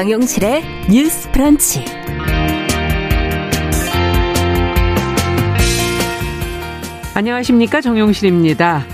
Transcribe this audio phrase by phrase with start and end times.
[0.00, 1.84] 정용실의 뉴스 프런치.
[7.12, 7.82] 안녕하십니까.
[7.82, 8.86] 정용실입니다.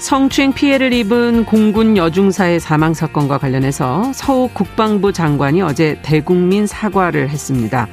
[0.00, 7.86] 성추행 피해를 입은 공군 여중사의 사망 사건과 관련해서 서욱 국방부 장관이 어제 대국민 사과를 했습니다.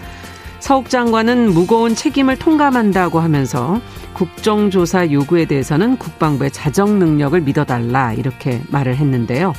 [0.60, 3.80] 서욱 장관은 무거운 책임을 통감한다고 하면서
[4.14, 9.54] 국정조사 요구에 대해서는 국방부의 자정 능력을 믿어달라 이렇게 말을 했는데요.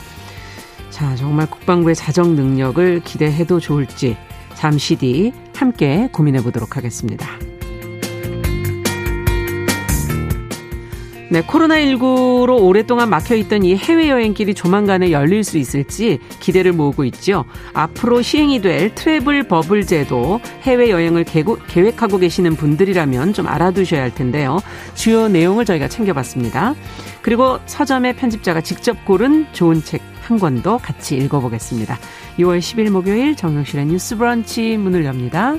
[0.91, 4.17] 자, 정말 국방부의 자정 능력을 기대해도 좋을지
[4.55, 7.27] 잠시 뒤 함께 고민해 보도록 하겠습니다.
[11.29, 17.45] 네, 코로나19로 오랫동안 막혀있던 이 해외여행길이 조만간에 열릴 수 있을지 기대를 모으고 있죠.
[17.73, 24.61] 앞으로 시행이 될 트래블 버블 제도 해외여행을 계획하고 계시는 분들이라면 좀 알아두셔야 할 텐데요.
[24.95, 26.77] 주요 내용을 저희가 챙겨봤습니다.
[27.23, 31.97] 그리고 서점의 편집자가 직접 고른 좋은 책 한 권도 같이 읽어보겠습니다.
[32.39, 35.55] 6월 10일 목요일 정영실의 뉴스 브런치 문을 엽니다.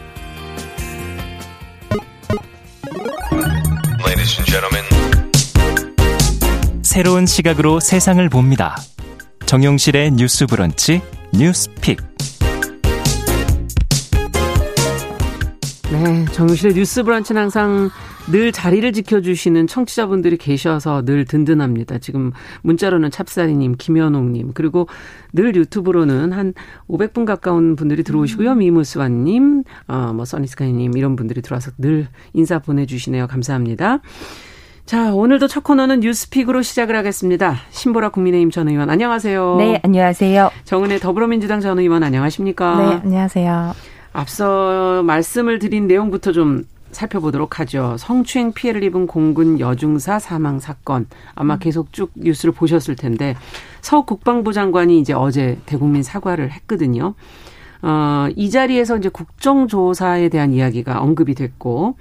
[6.82, 8.76] 새로운 시각으로 세상을 봅니다.
[9.46, 11.02] 정용실의 뉴스 브런치
[11.32, 12.02] 뉴스픽.
[15.92, 17.90] 네, 정용실의 뉴스 브런치는 항상
[18.30, 22.00] 늘 자리를 지켜주시는 청취자분들이 계셔서 늘 든든합니다.
[22.00, 24.88] 지금 문자로는 찹사리님, 김현옥님, 그리고
[25.32, 26.54] 늘 유튜브로는 한
[26.90, 28.56] 500분 가까운 분들이 들어오시고요.
[28.56, 33.28] 미무스완님, 어, 뭐, 써니스카이님, 이런 분들이 들어와서 늘 인사 보내주시네요.
[33.28, 34.00] 감사합니다.
[34.86, 37.56] 자, 오늘도 첫 코너는 뉴스픽으로 시작을 하겠습니다.
[37.72, 39.56] 신보라 국민의힘 전 의원 안녕하세요.
[39.58, 40.50] 네, 안녕하세요.
[40.64, 42.78] 정은혜 더불어민주당 전 의원 안녕하십니까?
[42.78, 43.74] 네, 안녕하세요.
[44.14, 47.96] 앞서 말씀을 드린 내용부터 좀 살펴보도록 하죠.
[47.98, 51.60] 성추행 피해를 입은 공군 여중사 사망 사건 아마 음.
[51.60, 53.36] 계속 쭉 뉴스를 보셨을 텐데
[53.82, 57.14] 서 국방부 장관이 이제 어제 대국민 사과를 했거든요.
[57.82, 61.96] 어, 이 자리에서 이제 국정조사에 대한 이야기가 언급이 됐고,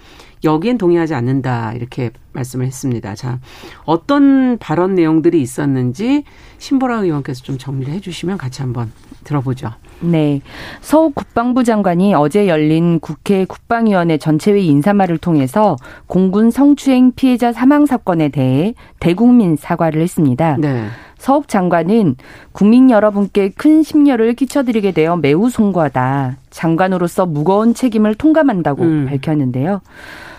[0.45, 3.15] 여기엔 동의하지 않는다, 이렇게 말씀을 했습니다.
[3.15, 3.41] 자,
[3.85, 6.25] 어떤 발언 내용들이 있었는지
[6.59, 8.91] 신보라 의원께서 좀 정리를 해 주시면 같이 한번
[9.25, 9.71] 들어보죠.
[10.01, 10.41] 네.
[10.81, 15.77] 서욱 국방부 장관이 어제 열린 국회 국방위원회 전체회의 인사말을 통해서
[16.07, 20.57] 공군 성추행 피해자 사망 사건에 대해 대국민 사과를 했습니다.
[20.59, 20.87] 네.
[21.19, 22.17] 서욱 장관은
[22.53, 26.37] 국민 여러분께 큰 심려를 끼쳐드리게 되어 매우 송구하다.
[26.51, 29.07] 장관으로서 무거운 책임을 통감한다고 음.
[29.09, 29.81] 밝혔는데요.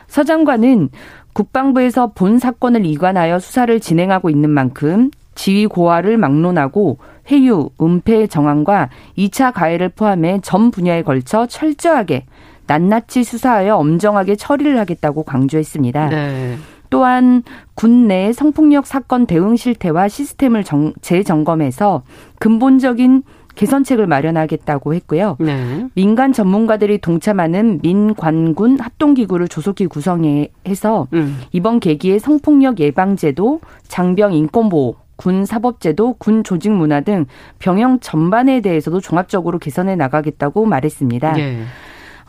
[0.07, 0.89] 서 장관은
[1.33, 6.97] 국방부에서 본 사건을 이관하여 수사를 진행하고 있는 만큼 지휘 고하를 막론하고
[7.29, 12.25] 회유, 은폐 정황과 2차 가해를 포함해 전 분야에 걸쳐 철저하게
[12.67, 16.09] 낱낱이 수사하여 엄정하게 처리를 하겠다고 강조했습니다.
[16.09, 16.57] 네.
[16.89, 17.43] 또한
[17.75, 22.03] 군내 성폭력 사건 대응 실태와 시스템을 정, 재점검해서
[22.39, 23.23] 근본적인
[23.55, 25.35] 개선책을 마련하겠다고 했고요.
[25.39, 25.87] 네.
[25.95, 31.39] 민간 전문가들이 동참하는 민관군 합동기구를 조속히 구성해서 음.
[31.51, 37.25] 이번 계기에 성폭력 예방제도, 장병 인권보호, 군 사법제도, 군 조직 문화 등
[37.59, 41.33] 병영 전반에 대해서도 종합적으로 개선해 나가겠다고 말했습니다.
[41.33, 41.63] 네.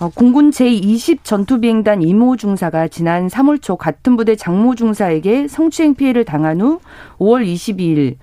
[0.01, 6.25] 어, 공군 제20 전투비행단 이모 중사가 지난 3월 초 같은 부대 장모 중사에게 성추행 피해를
[6.25, 6.81] 당한 후
[7.19, 8.17] 5월 22일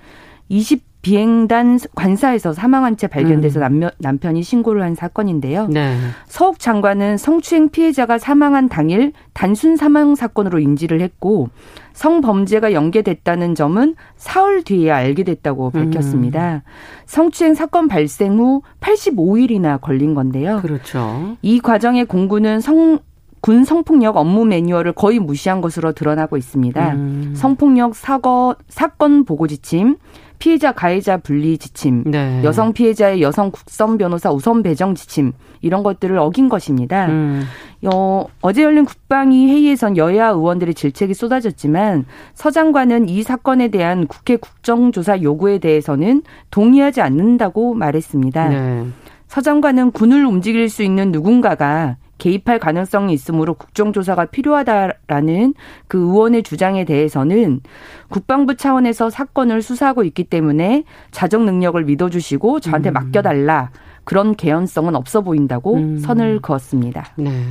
[0.49, 3.61] 20 비행단 관사에서 사망한 채 발견돼서 음.
[3.61, 5.67] 남편, 남편이 신고를 한 사건인데요.
[5.67, 5.95] 네.
[6.25, 11.49] 서욱 장관은 성추행 피해자가 사망한 당일 단순 사망 사건으로 인지를 했고
[11.93, 16.63] 성범죄가 연계됐다는 점은 사흘 뒤에 알게 됐다고 밝혔습니다.
[16.65, 16.71] 음.
[17.05, 20.59] 성추행 사건 발생 후 85일이나 걸린 건데요.
[20.63, 21.37] 그렇죠.
[21.43, 22.97] 이 과정에 공군은 성,
[23.41, 26.93] 군 성폭력 업무 매뉴얼을 거의 무시한 것으로 드러나고 있습니다.
[26.93, 27.33] 음.
[27.35, 29.97] 성폭력 사거, 사건 보고 지침,
[30.39, 32.41] 피해자 가해자 분리 지침, 네.
[32.43, 37.07] 여성 피해자의 여성 국선 변호사 우선 배정 지침 이런 것들을 어긴 것입니다.
[37.07, 37.43] 음.
[37.85, 44.37] 어, 어제 열린 국방위 회의에선 여야 의원들의 질책이 쏟아졌지만 서 장관은 이 사건에 대한 국회
[44.37, 48.49] 국정조사 요구에 대해서는 동의하지 않는다고 말했습니다.
[48.49, 48.85] 네.
[49.27, 55.53] 서 장관은 군을 움직일 수 있는 누군가가 개입할 가능성이 있으므로 국정조사가 필요하다라는
[55.87, 57.61] 그 의원의 주장에 대해서는
[58.09, 62.93] 국방부 차원에서 사건을 수사하고 있기 때문에 자정 능력을 믿어주시고 저한테 음.
[62.93, 63.71] 맡겨달라
[64.03, 65.97] 그런 개연성은 없어 보인다고 음.
[65.97, 67.07] 선을 그었습니다.
[67.17, 67.43] 네.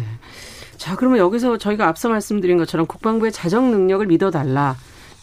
[0.76, 4.76] 자, 그러면 여기서 저희가 앞서 말씀드린 것처럼 국방부의 자정 능력을 믿어달라.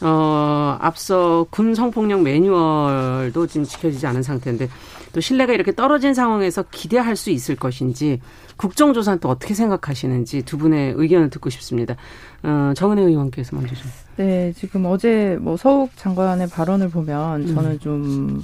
[0.04, 4.68] 어, 앞서 군 성폭력 매뉴얼도 지금 지켜지지 않은 상태인데
[5.14, 8.20] 또 신뢰가 이렇게 떨어진 상황에서 기대할 수 있을 것인지
[8.58, 11.96] 국정조사는 또 어떻게 생각하시는지 두 분의 의견을 듣고 싶습니다.
[12.44, 13.90] 어, 정은혜 의원께서 먼저 좀.
[14.18, 17.80] 네, 지금 어제 뭐 서욱 장관의 발언을 보면 저는 음.
[17.80, 18.44] 좀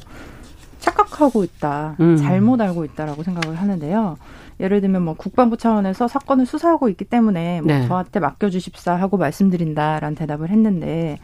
[0.80, 2.18] 착각하고 있다, 음.
[2.18, 4.18] 잘못 알고 있다라고 생각을 하는데요.
[4.60, 7.88] 예를 들면 뭐 국방부 차원에서 사건을 수사하고 있기 때문에 뭐 네.
[7.88, 11.20] 저한테 맡겨주십사 하고 말씀드린다라는 대답을 했는데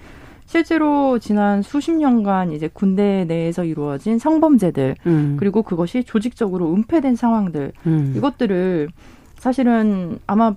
[0.54, 5.36] 실제로 지난 수십 년간 이제 군대 내에서 이루어진 성범죄들 음.
[5.40, 8.14] 그리고 그것이 조직적으로 은폐된 상황들 음.
[8.16, 8.88] 이것들을
[9.40, 10.54] 사실은 아마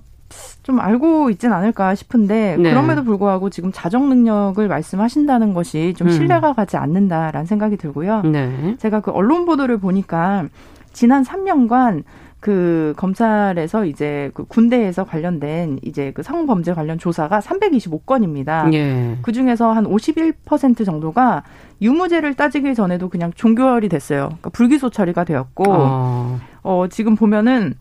[0.61, 2.69] 좀 알고 있진 않을까 싶은데 네.
[2.69, 6.11] 그럼에도 불구하고 지금 자정 능력을 말씀하신다는 것이 좀 음.
[6.11, 8.21] 신뢰가 가지 않는다라는 생각이 들고요.
[8.21, 8.75] 네.
[8.77, 10.45] 제가 그 언론 보도를 보니까
[10.93, 12.03] 지난 3년간
[12.39, 18.71] 그 검찰에서 이제 그 군대에서 관련된 이제 그 성범죄 관련 조사가 325건입니다.
[18.73, 19.17] 예.
[19.21, 21.43] 그 중에서 한 51% 정도가
[21.81, 24.27] 유무죄를 따지기 전에도 그냥 종결이 됐어요.
[24.27, 27.73] 그러니까 불기소 처리가 되었고, 어, 어 지금 보면은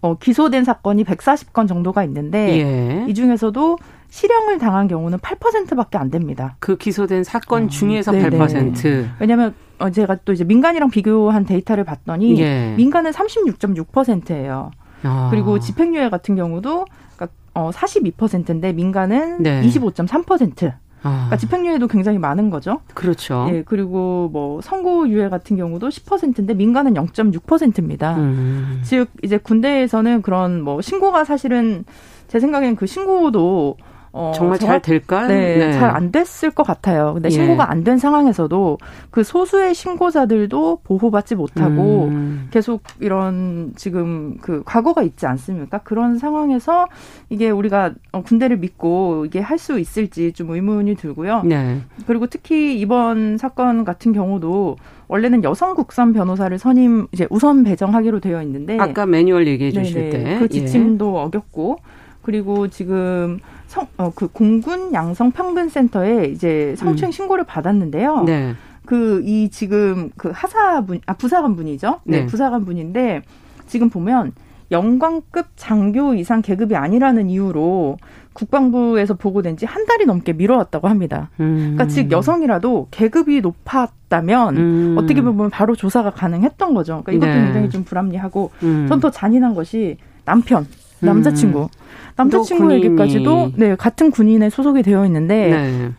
[0.00, 3.06] 어, 기소된 사건이 140건 정도가 있는데 예.
[3.08, 3.78] 이 중에서도
[4.08, 6.56] 실형을 당한 경우는 8%밖에 안 됩니다.
[6.58, 9.08] 그 기소된 사건 어, 중에서 음, 8%.
[9.18, 12.74] 왜냐하면 어, 제가 또 이제 민간이랑 비교한 데이터를 봤더니 예.
[12.76, 14.70] 민간은 36.6%예요.
[15.02, 15.28] 아.
[15.30, 16.86] 그리고 집행유예 같은 경우도
[17.16, 19.62] 그러니까 어, 42%인데 민간은 네.
[19.62, 20.72] 25.3%.
[21.02, 21.10] 아.
[21.10, 22.80] 그러니까 집행유예도 굉장히 많은 거죠.
[22.94, 23.46] 그렇죠.
[23.50, 28.16] 예, 그리고 뭐 선고유예 같은 경우도 10%인데 민간은 0.6%입니다.
[28.16, 28.80] 음.
[28.84, 31.84] 즉 이제 군대에서는 그런 뭐 신고가 사실은
[32.28, 33.76] 제 생각엔 그 신고도
[34.16, 35.26] 어, 정말 잘 될까?
[35.26, 35.72] 네, 네.
[35.72, 37.14] 잘 안 됐을 것 같아요.
[37.14, 37.30] 근데 예.
[37.30, 38.78] 신고가 안 된 상황에서도
[39.10, 42.46] 그 소수의 신고자들도 보호받지 못하고 음.
[42.52, 45.78] 계속 이런 지금 그 과거가 있지 않습니까?
[45.78, 46.86] 그런 상황에서
[47.28, 51.42] 이게 우리가 어, 군대를 믿고 이게 할 수 있을지 좀 의문이 들고요.
[51.44, 51.80] 네.
[52.06, 54.76] 그리고 특히 이번 사건 같은 경우도
[55.08, 60.38] 원래는 여성 국선 변호사를 선임 이제 우선 배정하기로 되어 있는데 아까 매뉴얼 얘기해 주실 때
[60.38, 61.20] 그 지침도 예.
[61.24, 61.78] 어겼고
[62.22, 63.38] 그리고 지금
[63.74, 67.12] 성, 어, 그 공군 양성 평등센터에 이제 성추행 음.
[67.12, 68.22] 신고를 받았는데요.
[68.22, 68.54] 네.
[68.86, 72.00] 그, 이 지금 그 하사분, 아, 부사관 분이죠?
[72.04, 72.26] 네, 네.
[72.26, 73.22] 부사관 분인데
[73.66, 74.32] 지금 보면
[74.70, 77.96] 영광급 장교 이상 계급이 아니라는 이유로
[78.32, 81.30] 국방부에서 보고된 지 한 달이 넘게 미뤄왔다고 합니다.
[81.40, 81.74] 음.
[81.74, 84.96] 그러니까 즉 여성이라도 계급이 높았다면 음.
[84.98, 87.02] 어떻게 보면 바로 조사가 가능했던 거죠.
[87.04, 87.44] 그러니까 이것도 네.
[87.44, 88.86] 굉장히 좀 불합리하고 음.
[88.88, 90.66] 전더 잔인한 것이 남편,
[91.00, 91.68] 남자친구.
[92.14, 92.16] 음.
[92.16, 95.92] 남자친구에게까지도 네 같은 군인에 소속이 되어 있는데 네.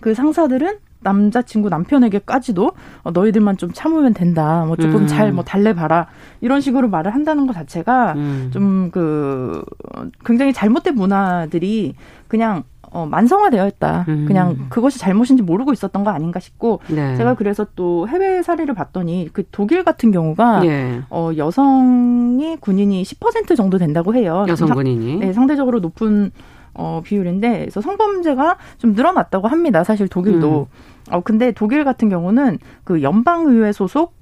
[0.00, 2.72] 그 상사들은 남자친구 남편에게까지도
[3.02, 4.64] 어, 너희들만 좀 참으면 된다.
[4.66, 5.06] 뭐 조금 음.
[5.06, 6.06] 잘뭐 달래봐라.
[6.40, 8.50] 이런 식으로 말을 한다는 것 자체가 음.
[8.52, 9.64] 좀그
[10.24, 11.94] 굉장히 잘못된 문화들이
[12.28, 14.04] 그냥 어, 만성화되어 있다.
[14.08, 14.24] 음.
[14.26, 17.16] 그냥 그것이 잘못인지 모르고 있었던 거 아닌가 싶고 네.
[17.16, 21.00] 제가 그래서 또 해외 사례를 봤더니 그 독일 같은 경우가 네.
[21.08, 24.44] 어, 여성이 군인이 10% 정도 된다고 해요.
[24.48, 26.32] 여성 군인이 네, 상대적으로 높은
[26.74, 29.84] 어, 비율인데 그래서 성범죄가 좀 늘어났다고 합니다.
[29.84, 30.68] 사실 독일도.
[30.70, 31.12] 음.
[31.12, 34.19] 어, 근데 독일 같은 경우는 그 연방의회 소속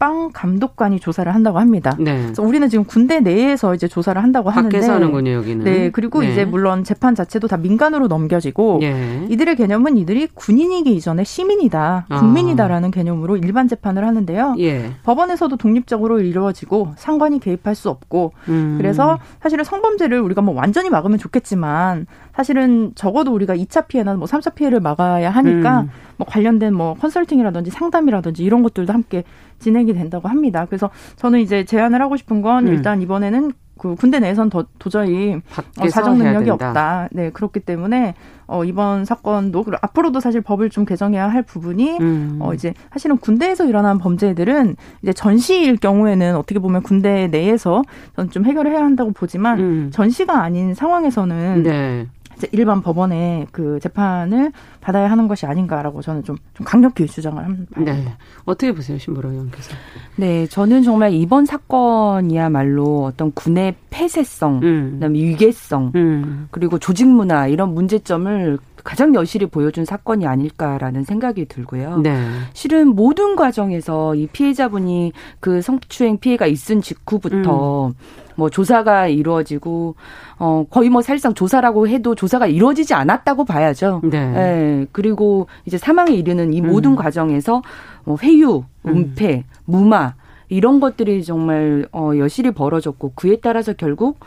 [0.00, 1.94] 국방 감독관이 조사를 한다고 합니다.
[1.98, 2.22] 네.
[2.22, 5.64] 그래서 우리는 지금 군대 내에서 이제 조사를 한다고 하는데 밖에서 하는군요, 여기는.
[5.64, 6.32] 네, 그리고 네.
[6.32, 9.26] 이제 물론 재판 자체도 다 민간으로 넘겨지고 네.
[9.28, 12.18] 이들의 개념은 이들이 군인이기 이전에 시민이다, 아.
[12.18, 12.90] 국민이다라는 아.
[12.90, 14.56] 개념으로 일반 재판을 하는데요.
[14.60, 14.92] 예.
[15.02, 18.76] 법원에서도 독립적으로 이루어지고 상관이 개입할 수 없고 음.
[18.78, 24.54] 그래서 사실은 성범죄를 우리가 뭐 완전히 막으면 좋겠지만 사실은 적어도 우리가 2차 피해나 뭐 3차
[24.54, 25.90] 피해를 막아야 하니까 음.
[26.16, 29.24] 뭐 관련된 뭐 컨설팅이라든지 상담이라든지 이런 것들도 함께
[29.58, 30.66] 진행이 된다고 합니다.
[30.66, 32.72] 그래서 저는 이제 제안을 하고 싶은 건 음.
[32.72, 35.40] 일단 이번에는 그 군대 내에선 더 도저히
[35.80, 37.08] 어, 사정 능력이 없다.
[37.12, 38.14] 네 그렇기 때문에
[38.46, 42.36] 어, 이번 사건도 앞으로도 사실 법을 좀 개정해야 할 부분이 음.
[42.40, 47.82] 어, 이제 사실은 군대에서 일어난 범죄들은 이제 전시일 경우에는 어떻게 보면 군대 내에서
[48.16, 49.90] 저는 좀 해결을 해야 한다고 보지만 음.
[49.90, 52.06] 전시가 아닌 상황에서는 네.
[52.52, 57.80] 일반 법원의 그 재판을 받아야 하는 것이 아닌가라고 저는 좀, 좀 강력히 주장을 합니다.
[57.80, 58.14] 네.
[58.44, 59.74] 어떻게 보세요, 신보라 의원께서?
[60.16, 64.90] 네, 저는 정말 이번 사건이야말로 어떤 군의 폐쇄성, 음.
[64.94, 66.48] 그다음에 위계성, 음.
[66.50, 71.98] 그리고 조직 문화 이런 문제점을 가장 여실히 보여준 사건이 아닐까라는 생각이 들고요.
[71.98, 72.26] 네.
[72.54, 77.94] 실은 모든 과정에서 이 피해자분이 그 성추행 피해가 있은 직후부터 음.
[78.36, 79.94] 뭐 조사가 이루어지고
[80.38, 84.00] 어 거의 뭐 사실상 조사라고 해도 조사가 이루어지지 않았다고 봐야죠.
[84.04, 84.30] 네.
[84.30, 84.86] 네.
[84.92, 86.96] 그리고 이제 사망에 이르는 이 모든 음.
[86.96, 87.62] 과정에서
[88.04, 89.42] 뭐 회유, 은폐, 음.
[89.64, 90.14] 무마
[90.50, 94.18] 이런 것들이 정말 어 여실히 벌어졌고 그에 따라서 결국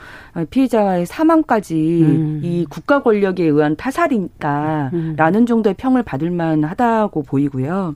[0.50, 2.40] 피해자의 사망까지 음.
[2.42, 5.46] 이 국가 권력에 의한 타살이다라는 음.
[5.46, 7.96] 정도의 평을 받을 만하다고 보이고요.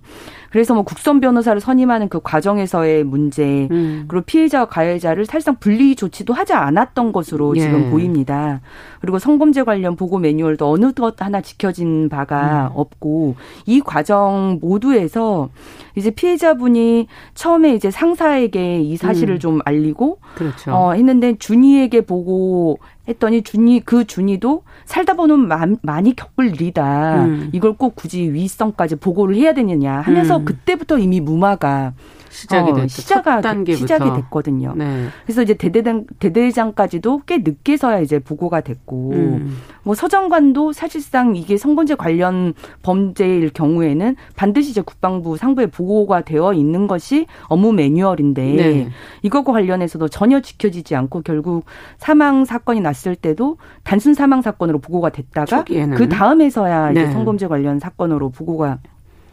[0.50, 4.06] 그래서 뭐 국선 변호사를 선임하는 그 과정에서의 문제 음.
[4.08, 7.62] 그리고 피해자와 가해자를 사실상 분리 조치도 하지 않았던 것으로 예.
[7.62, 8.62] 지금 보입니다.
[9.02, 12.80] 그리고 성범죄 관련 보고 매뉴얼도 어느 것 하나 지켜진 바가 음.
[12.80, 13.36] 없고
[13.66, 15.50] 이 과정 모두에서
[15.96, 19.40] 이제 피해자분이 처음에 이제 상사에게 이 사실을 음.
[19.40, 20.72] 좀 알리고 그렇죠.
[20.72, 25.50] 어, 했는데 준이에게 보고 했더니 준이 그 준이도 살다 보면
[25.82, 27.26] 많이 겪을 일이다.
[27.26, 27.50] 음.
[27.54, 30.46] 이걸 꼭 굳이 위성까지 보고를 해야 되느냐 하면서 음.
[30.46, 31.94] 그때부터 이미 무마가
[32.30, 34.74] 시작이 어, 시작이, 시작이 됐거든요.
[34.76, 35.08] 네.
[35.26, 39.58] 그래서 이제 대대장 대대장까지도 꽤 늦게서야 이제 보고가 됐고 음.
[39.84, 42.54] 뭐 서정관도 사실상 이게 성범죄 관련
[42.84, 48.90] 범죄일 경우에는 반드시 이제 국방부 상부에 보고가 되어 있는 것이 업무 매뉴얼인데 네.
[49.22, 51.66] 이것과 관련해서도 전혀 지켜지지 않고 결국
[51.98, 55.98] 사망 사건이 났을 때도 단순 사망 사건으로 보고가 됐다가 초기에는.
[55.98, 57.12] 그 다음에서야 이제 네.
[57.12, 58.80] 성범죄 관련 사건으로 보고가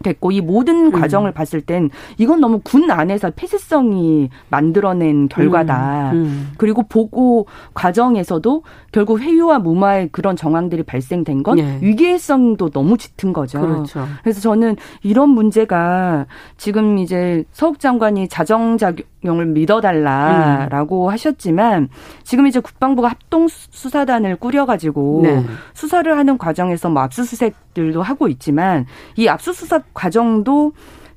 [0.04, 0.92] 됐고 이 모든 음.
[0.92, 6.12] 과정을 봤을 땐 이건 너무 군 안에서 폐쇄성이 만들어낸 결과다.
[6.12, 6.16] 음.
[6.16, 6.52] 음.
[6.56, 11.78] 그리고 보고 과정에서도 결국 회유와 무마의 그런 정황들이 발생된 건 예.
[11.80, 13.60] 위계성도 너무 짙은 거죠.
[13.60, 14.06] 그렇죠.
[14.22, 21.10] 그래서 저는 이런 문제가 지금 이제 서욱 장관이 자정작 용을 믿어달라라고 음.
[21.10, 21.88] 하셨지만
[22.22, 25.44] 지금 이제 국방부가 합동 수사단을 꾸려가지고 네.
[25.72, 30.72] 수사를 하는 과정에서 뭐 압수수색들도 하고 있지만 이 압수수색 과정도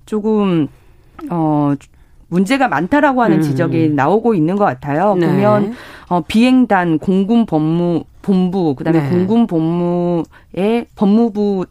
[0.06, 0.68] 조금
[1.30, 1.74] 어
[2.30, 3.42] 문제가 많다라고 하는 음.
[3.42, 5.16] 지적이 나오고 있는 것 같아요.
[5.16, 5.28] 네.
[5.28, 5.74] 보면
[6.10, 9.10] 어 비행단 공군 법무 본부 그다음에 네.
[9.10, 11.66] 공군 법무의 법무부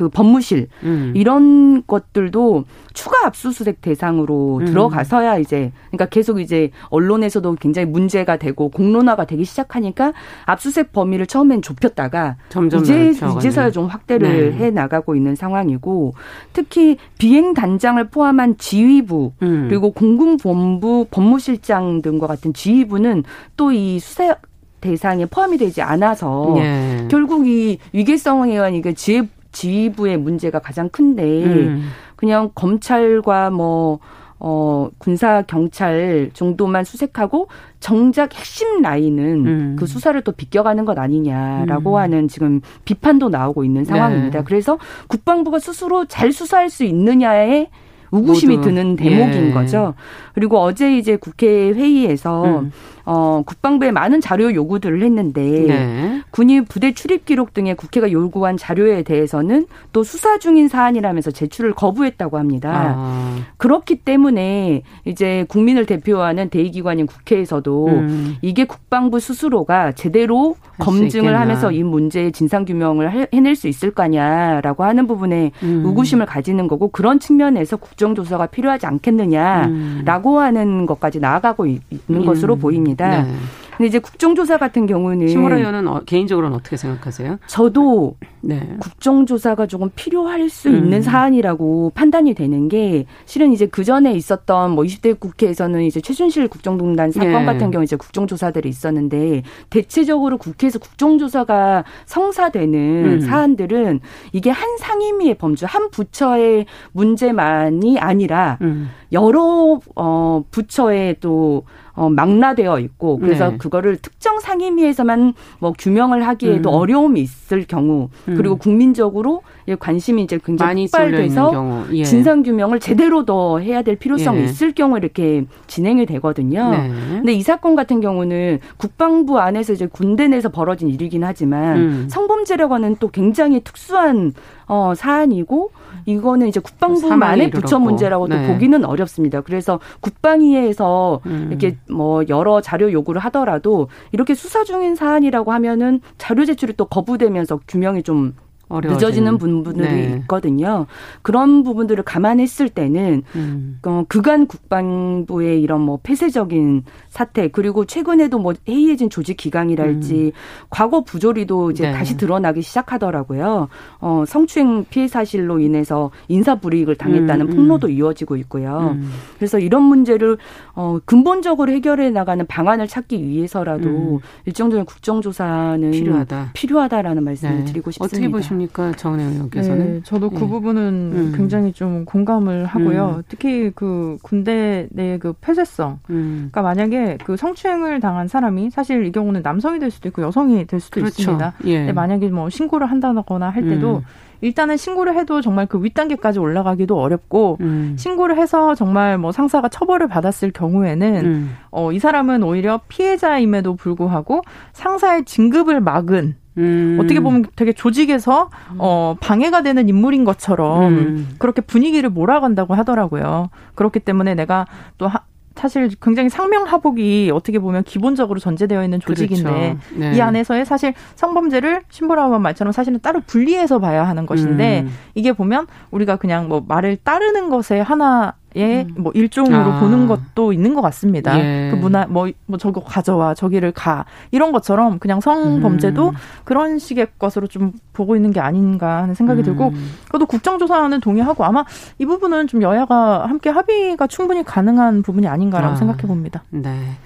[0.00, 1.12] 그 법무실 음.
[1.14, 2.64] 이런 것들도
[2.94, 4.64] 추가 압수수색 대상으로 음.
[4.64, 10.12] 들어가서야 이제 그러니까 계속 이제 언론에서도 굉장히 문제가 되고 공론화가 되기 시작하니까
[10.46, 13.10] 압수수색 범위를 처음엔 좁혔다가 점점 이제.
[13.10, 14.56] 이제서야 좀 확대를 네.
[14.56, 16.14] 해 나가고 있는 상황이고
[16.52, 19.66] 특히 비행 단장을 포함한 지휘부 음.
[19.68, 23.24] 그리고 공군본부 법무실장 등과 같은 지휘부는
[23.56, 24.36] 또 이 수사
[24.80, 27.06] 대상에 포함이 되지 않아서 예.
[27.10, 31.90] 결국 이 위계성에 의한 이게 지휘 지휘부의 문제가 가장 큰데 음.
[32.16, 33.98] 그냥 검찰과 뭐
[34.42, 39.76] 어, 군사 경찰 정도만 수색하고 정작 핵심 라인은 음.
[39.78, 41.96] 그 수사를 또 비껴가는 것 아니냐라고 음.
[41.96, 44.38] 하는 지금 비판도 나오고 있는 상황입니다.
[44.38, 44.44] 네.
[44.44, 44.78] 그래서
[45.08, 47.68] 국방부가 스스로 잘 수사할 수 있느냐에
[48.10, 48.68] 우구심이 모두.
[48.70, 49.52] 드는 대목인 예.
[49.52, 49.94] 거죠.
[50.34, 52.72] 그리고 어제 이제 국회 회의에서 음.
[53.12, 56.22] 어, 국방부에 많은 자료 요구들을 했는데 네.
[56.30, 62.38] 군이 부대 출입 기록 등의 국회가 요구한 자료에 대해서는 또 수사 중인 사안이라면서 제출을 거부했다고
[62.38, 62.94] 합니다.
[62.96, 63.36] 아.
[63.56, 68.36] 그렇기 때문에 이제 국민을 대표하는 대의기관인 국회에서도 음.
[68.42, 75.08] 이게 국방부 스스로가 제대로 검증을 하면서 이 문제의 진상 규명을 해낼 수 있을 거냐라고 하는
[75.08, 75.82] 부분에 음.
[75.84, 80.38] 의구심을 가지는 거고 그런 측면에서 국정조사가 필요하지 않겠느냐라고 음.
[80.38, 82.60] 하는 것까지 나아가고 있는 것으로 음.
[82.60, 82.99] 보입니다.
[83.00, 83.22] 있습니다.
[83.22, 83.60] 네.
[83.80, 87.38] 근데 이제 국정조사 같은 경우는 심호라 의원은 어, 개인적으로는 어떻게 생각하세요?
[87.46, 88.76] 저도 네.
[88.78, 90.76] 국정조사가 조금 필요할 수 음.
[90.76, 96.48] 있는 사안이라고 판단이 되는 게 실은 이제 그 전에 있었던 뭐 20대 국회에서는 이제 최순실
[96.48, 97.44] 국정농단 사건 네.
[97.46, 103.20] 같은 경우 이제 국정조사들이 있었는데 대체적으로 국회에서 국정조사가 성사되는 음.
[103.22, 104.00] 사안들은
[104.32, 108.90] 이게 한 상임위의 범주 한 부처의 문제만이 아니라 음.
[109.10, 111.64] 여러 어 부처의 또
[112.00, 113.58] 어, 망라되어 있고 그래서 네.
[113.58, 116.74] 그거를 특정 상임위에서만 뭐 규명을 하기에도 음.
[116.74, 118.36] 어려움이 있을 경우 음.
[118.38, 119.42] 그리고 국민적으로
[119.78, 122.04] 관심이 이제 굉장히 폭발돼서 예.
[122.04, 124.44] 진상 규명을 제대로 더 해야 될 필요성이 예.
[124.44, 126.70] 있을 경우 이렇게 진행이 되거든요.
[126.70, 126.88] 네.
[126.88, 132.06] 근데 이 사건 같은 경우는 국방부 안에서 이제 군대 내에서 벌어진 일이긴 하지만 음.
[132.08, 134.32] 성범죄라고 하는 또 굉장히 특수한
[134.70, 135.72] 어 사안이고
[136.06, 138.46] 이거는 이제 국방부만의 부처 문제라고도 네.
[138.46, 139.40] 보기는 어렵습니다.
[139.40, 141.48] 그래서 국방위에서 음.
[141.50, 147.58] 이렇게 뭐 여러 자료 요구를 하더라도 이렇게 수사 중인 사안이라고 하면은 자료 제출이 또 거부되면서
[147.66, 148.36] 규명이 좀
[148.70, 148.96] 어려워지는.
[148.96, 150.16] 늦어지는 부분들이 네.
[150.22, 150.86] 있거든요.
[151.20, 153.78] 그런 부분들을 감안했을 때는 음.
[153.84, 160.30] 어, 그간 국방부의 이런 뭐 폐쇄적인 사태 그리고 최근에도 뭐 해이해진 조직 기강이랄지 음.
[160.70, 161.92] 과거 부조리도 이제 네.
[161.92, 163.68] 다시 드러나기 시작하더라고요.
[164.00, 167.50] 어, 성추행 피해 사실로 인해서 인사 불이익을 당했다는 음.
[167.50, 167.56] 음.
[167.56, 168.94] 폭로도 이어지고 있고요.
[168.94, 169.10] 음.
[169.36, 170.38] 그래서 이런 문제를
[170.74, 174.18] 어, 근본적으로 해결해 나가는 방안을 찾기 위해서라도 음.
[174.46, 176.50] 일정 정도의 국정조사는 필요하다.
[176.54, 177.64] 필요하다라는 말씀을 네.
[177.64, 178.16] 드리고 싶습니다.
[178.16, 178.59] 어떻게 보십니까?
[178.64, 179.92] 어떻습니까, 정은혜 의원께서는?
[179.94, 180.46] 네, 저도 그 네.
[180.48, 181.32] 부분은 음.
[181.36, 183.16] 굉장히 좀 공감을 하고요.
[183.18, 183.22] 음.
[183.28, 185.98] 특히 그 군대 내 그 폐쇄성.
[186.10, 186.48] 음.
[186.50, 190.80] 그러니까 만약에 그 성추행을 당한 사람이 사실 이 경우는 남성이 될 수도 있고 여성이 될
[190.80, 191.22] 수도 그렇죠.
[191.22, 191.54] 있습니다.
[191.64, 191.78] 예.
[191.78, 194.02] 근데 만약에 뭐 신고를 한다거나 할 때도 음.
[194.40, 197.96] 일단은 신고를 해도 정말 그 윗단계까지 올라가기도 어렵고 음.
[197.98, 201.56] 신고를 해서 정말 뭐 상사가 처벌을 받았을 경우에는 음.
[201.70, 204.42] 어, 이 사람은 오히려 피해자임에도 불구하고
[204.72, 206.98] 상사의 진급을 막은 음.
[207.00, 211.28] 어떻게 보면 되게 조직에서 어 방해가 되는 인물인 것처럼 음.
[211.38, 213.50] 그렇게 분위기를 몰아간다고 하더라고요.
[213.74, 214.66] 그렇기 때문에 내가
[214.98, 215.20] 또 하,
[215.60, 219.78] 사실 굉장히 상명하복이 어떻게 보면 기본적으로 전제되어 있는 조직인데 그렇죠.
[219.94, 220.16] 네.
[220.16, 224.92] 이 안에서의 사실 성범죄를 신보라원 말처럼 사실은 따로 분리해서 봐야 하는 것인데 음.
[225.14, 228.94] 이게 보면 우리가 그냥 뭐 말을 따르는 것에 하나 예, 음.
[228.98, 229.80] 뭐 일종으로 아.
[229.80, 231.38] 보는 것도 있는 것 같습니다.
[231.38, 231.70] 예.
[231.70, 236.14] 그 문화 뭐, 뭐 저거 가져와 저기를 가 이런 것처럼 그냥 성범죄도 음.
[236.44, 239.44] 그런 식의 것으로 좀 보고 있는 게 아닌가 하는 생각이 음.
[239.44, 239.72] 들고
[240.06, 241.64] 그것도 국정조사는 동의하고 아마
[241.98, 245.76] 이 부분은 좀 여야가 함께 합의가 충분히 가능한 부분이 아닌가라고 아.
[245.76, 246.42] 생각해 봅니다.
[246.50, 246.96] 네.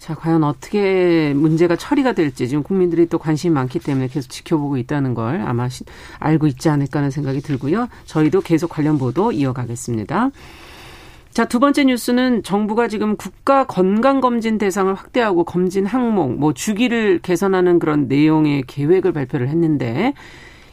[0.00, 5.12] 자, 과연 어떻게 문제가 처리가 될지 지금 국민들이 또 관심이 많기 때문에 계속 지켜보고 있다는
[5.12, 5.68] 걸 아마
[6.18, 7.86] 알고 있지 않을까 하는 생각이 들고요.
[8.06, 10.30] 저희도 계속 관련 보도 이어가겠습니다.
[11.32, 17.78] 자, 두 번째 뉴스는 정부가 지금 국가 건강검진 대상을 확대하고 검진 항목, 뭐 주기를 개선하는
[17.78, 20.12] 그런 내용의 계획을 발표를 했는데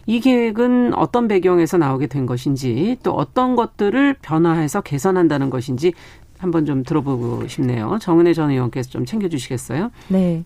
[0.07, 5.93] 이 계획은 어떤 배경에서 나오게 된 것인지 또 어떤 것들을 변화해서 개선한다는 것인지
[6.39, 7.97] 한번 좀 들어보고 싶네요.
[8.01, 9.91] 정은혜 전 의원께서 좀 챙겨주시겠어요?
[10.07, 10.43] 네.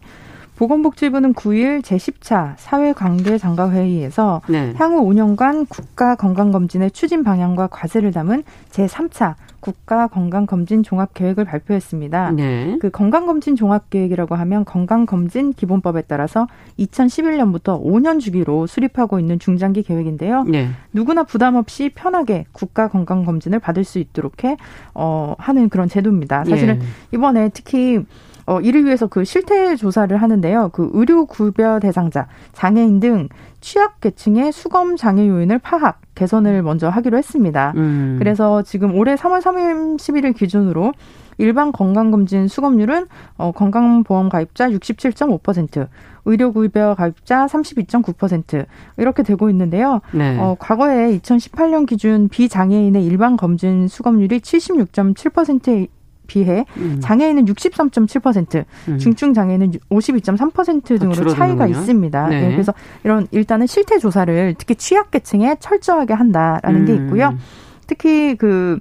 [0.58, 4.74] 보건복지부는 9일 제10차 사회관계장관회의에서 네.
[4.78, 12.32] 향후 5년간 국가건강검진의 추진 방향과 과제를 담은 제3차 국가 건강검진 종합계획을 발표했습니다.
[12.32, 12.78] 네.
[12.82, 16.48] 그 건강검진 종합계획이라고 하면 건강검진 기본법에 따라서
[16.80, 20.44] 2011년부터 5년 주기로 수립하고 있는 중장기 계획인데요.
[20.44, 20.70] 네.
[20.92, 24.58] 누구나 부담 없이 편하게 국가 건강검진을 받을 수 있도록 해
[24.96, 26.44] 어, 하는 그런 제도입니다.
[26.44, 26.86] 사실은 네.
[27.14, 28.04] 이번에 특히
[28.52, 30.72] 어, 이를 위해서 그 실태 조사를 하는데요.
[30.74, 33.30] 그 의료 구별 대상자, 장애인 등
[33.62, 37.72] 취약 계층의 수검 장애 요인을 파악, 개선을 먼저 하기로 했습니다.
[37.78, 38.18] 음.
[38.20, 40.92] 그래서 지금 올해 3월 31일 기준으로
[41.38, 45.88] 일반 건강검진 수검률은 어, 건강보험 가입자 67.5%,
[46.26, 48.66] 의료구입여 가입자 32.9%
[48.98, 50.02] 이렇게 되고 있는데요.
[50.12, 50.38] 네.
[50.38, 55.88] 어, 과거에 2018년 기준 비장애인의 일반 검진 수검률이 76.7%에
[56.32, 57.00] 비해 음.
[57.02, 58.98] 장애인은 63.7%, 음.
[58.98, 62.28] 중증 장애인은 52.3% 등으로 차이가 있습니다.
[62.30, 62.42] 네.
[62.42, 62.52] 네.
[62.52, 66.86] 그래서 이런 일단은 실태 조사를 특히 취약계층에 철저하게 한다라는 음.
[66.86, 67.38] 게 있고요.
[67.86, 68.80] 특히 그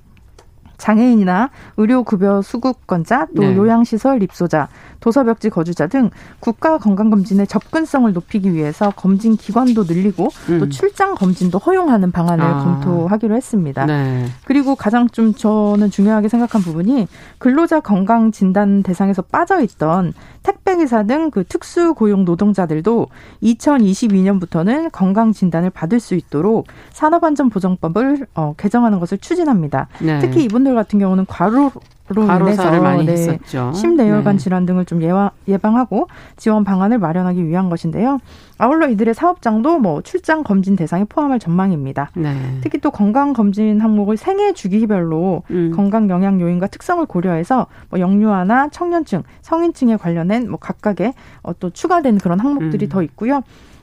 [0.81, 3.57] 장애인이나 의료급여 수급권자, 또 네.
[3.57, 10.59] 요양시설 입소자, 도서벽지 거주자 등 국가 건강검진의 접근성을 높이기 위해서 검진 기관도 늘리고 음.
[10.59, 12.65] 또 출장 검진도 허용하는 방안을 아.
[12.65, 13.87] 검토하기로 했습니다.
[13.87, 14.27] 네.
[14.45, 17.07] 그리고 가장 좀 저는 중요하게 생각한 부분이
[17.39, 20.13] 근로자 건강 진단 대상에서 빠져 있던
[20.43, 23.09] 택배기사 등 그 특수 고용 노동자들도
[23.43, 29.89] 2022년부터는 건강 진단을 받을 수 있도록 산업안전보장법을 어, 개정하는 것을 추진합니다.
[30.01, 30.19] 네.
[30.21, 31.71] 특히 이분들 같은 경우는 과로
[32.13, 33.73] 로 인해서 많이 네, 했었죠.
[33.73, 34.43] 심내혈관 네.
[34.43, 38.19] 질환 등을 좀 예와, 예방하고 지원 방안을 마련하기 위한 것인데요.
[38.59, 42.11] 아울러 이들의 사업장도 뭐 출장 검진 대상에 포함할 전망입니다.
[42.15, 42.35] 네.
[42.63, 45.73] 특히 또 건강 검진 항목을 생애 주기별로 음.
[45.75, 52.19] 건강 영양 요인과 특성을 고려해서 뭐 영유아나 청년층, 성인층에 관련된 뭐 각각의 어, 또 추가된
[52.19, 52.89] 그런 항목들이 음.
[52.89, 53.43] 더 있고요.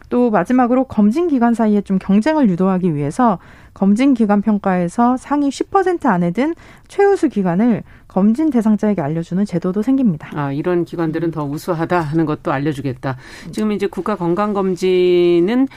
[0.09, 3.39] 또 마지막으로 검진 기관 사이에 좀 경쟁을 유도하기 위해서
[3.77, 6.55] 검진 기관 평가에서 상위 10% 안에 든
[6.87, 10.31] 최우수 기관을 검진 대상자에게 알려주는 제도도 생깁니다.
[10.33, 13.17] 아, 이런 기관들은 더 우수하다 하는 것도 알려주겠다.
[13.51, 15.67] 지금 이제 국가 건강검진은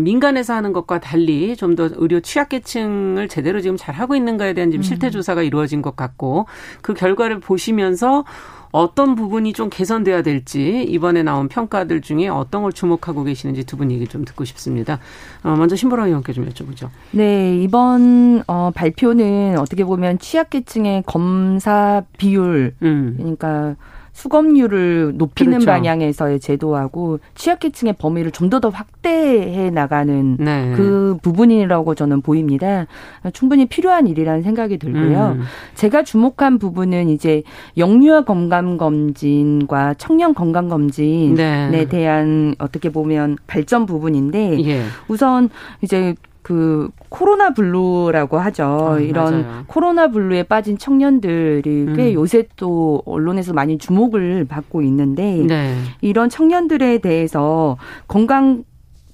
[0.00, 4.82] 민간에서 하는 것과 달리 좀 더 의료 취약계층을 제대로 지금 잘 하고 있는가에 대한 지금
[4.82, 6.46] 실태 조사가 이루어진 것 같고
[6.82, 8.24] 그 결과를 보시면서
[8.70, 13.90] 어떤 부분이 좀 개선돼야 될지 이번에 나온 평가들 중에 어떤 걸 주목하고 계시는지 두 분
[13.92, 14.98] 얘기 좀 듣고 싶습니다.
[15.44, 16.88] 어, 먼저 신보라 의원께 좀 여쭤보죠.
[17.12, 23.14] 네, 이번 어, 발표는 어떻게 보면 취약계층의 검사 비율, 음.
[23.16, 23.76] 그러니까
[24.18, 25.66] 수검률을 높이는 그렇죠.
[25.70, 30.72] 방향에서의 제도하고 취약계층의 범위를 좀 더 더 확대해 나가는 네.
[30.74, 32.86] 그 부분이라고 저는 보입니다.
[33.32, 35.36] 충분히 필요한 일이라는 생각이 들고요.
[35.38, 35.42] 음.
[35.74, 37.42] 제가 주목한 부분은 이제
[37.76, 41.84] 영유아 건강 검진과 청년 건강 검진에 네.
[41.84, 44.82] 대한 어떻게 보면 발전 부분인데 예.
[45.06, 45.50] 우선
[45.82, 48.64] 이제 그 코로나 블루라고 하죠.
[48.92, 49.64] 아, 이런 맞아요.
[49.66, 52.12] 코로나 블루에 빠진 청년들이 꽤 음.
[52.14, 55.74] 요새 또 언론에서 많이 주목을 받고 있는데 네.
[56.00, 58.64] 이런 청년들에 대해서 건강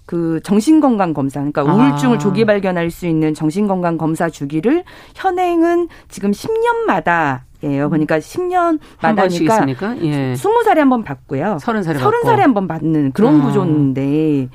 [0.07, 1.65] 그 정신건강 검사, 그러니까 아.
[1.65, 7.89] 우울증을 조기 발견할 수 있는 정신건강 검사 주기를 현행은 지금 10년마다 예요.
[7.89, 10.35] 그러니까 10년마다니까 예.
[10.35, 11.57] 20살에 한 번 받고요.
[11.61, 13.47] 30살에 30살에 한 번 받는 그런 아.
[13.47, 14.49] 구조인데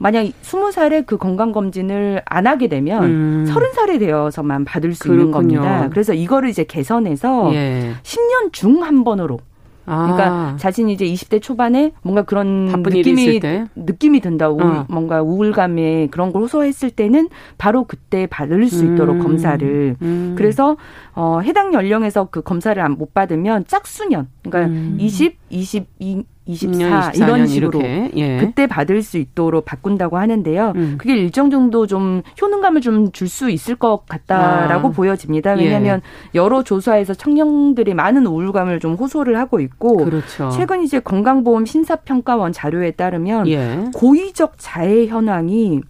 [0.00, 3.46] 만약 20살에 그 건강 검진을 안 하게 되면 음.
[3.46, 5.20] 30살이 되어서만 받을 수 그렇군요.
[5.20, 5.88] 있는 겁니다.
[5.90, 7.92] 그래서 이거를 이제 개선해서 예.
[8.02, 9.38] 10년 중 한 번으로
[9.84, 10.56] 그러니까 아.
[10.56, 13.40] 자신이 이제 20대 초반에 뭔가 그런 느낌이
[13.74, 14.48] 느낌이 든다.
[14.48, 14.86] 우울, 어.
[14.88, 19.22] 뭔가 우울감에 그런 걸 호소했을 때는 바로 그때 받을 수 있도록 음.
[19.22, 19.96] 검사를.
[20.00, 20.34] 음.
[20.36, 20.76] 그래서
[21.14, 24.28] 어 해당 연령에서 그 검사를 못 받으면 짝수년.
[24.44, 24.96] 그러니까 음.
[25.00, 27.80] 20, 22 24 이런 식으로
[28.16, 28.38] 예.
[28.38, 30.72] 그때 받을 수 있도록 바꾼다고 하는데요.
[30.76, 30.94] 음.
[30.98, 34.90] 그게 일정 정도 좀 효능감을 좀 줄 수 있을 것 같다라고 아.
[34.90, 35.52] 보여집니다.
[35.52, 36.38] 왜냐하면 예.
[36.38, 40.50] 여러 조사에서 청년들이 많은 우울감을 좀 호소를 하고 있고 그렇죠.
[40.50, 43.84] 최근 이제 건강보험 심사평가원 자료에 따르면 예.
[43.94, 45.80] 고의적 자해 현황이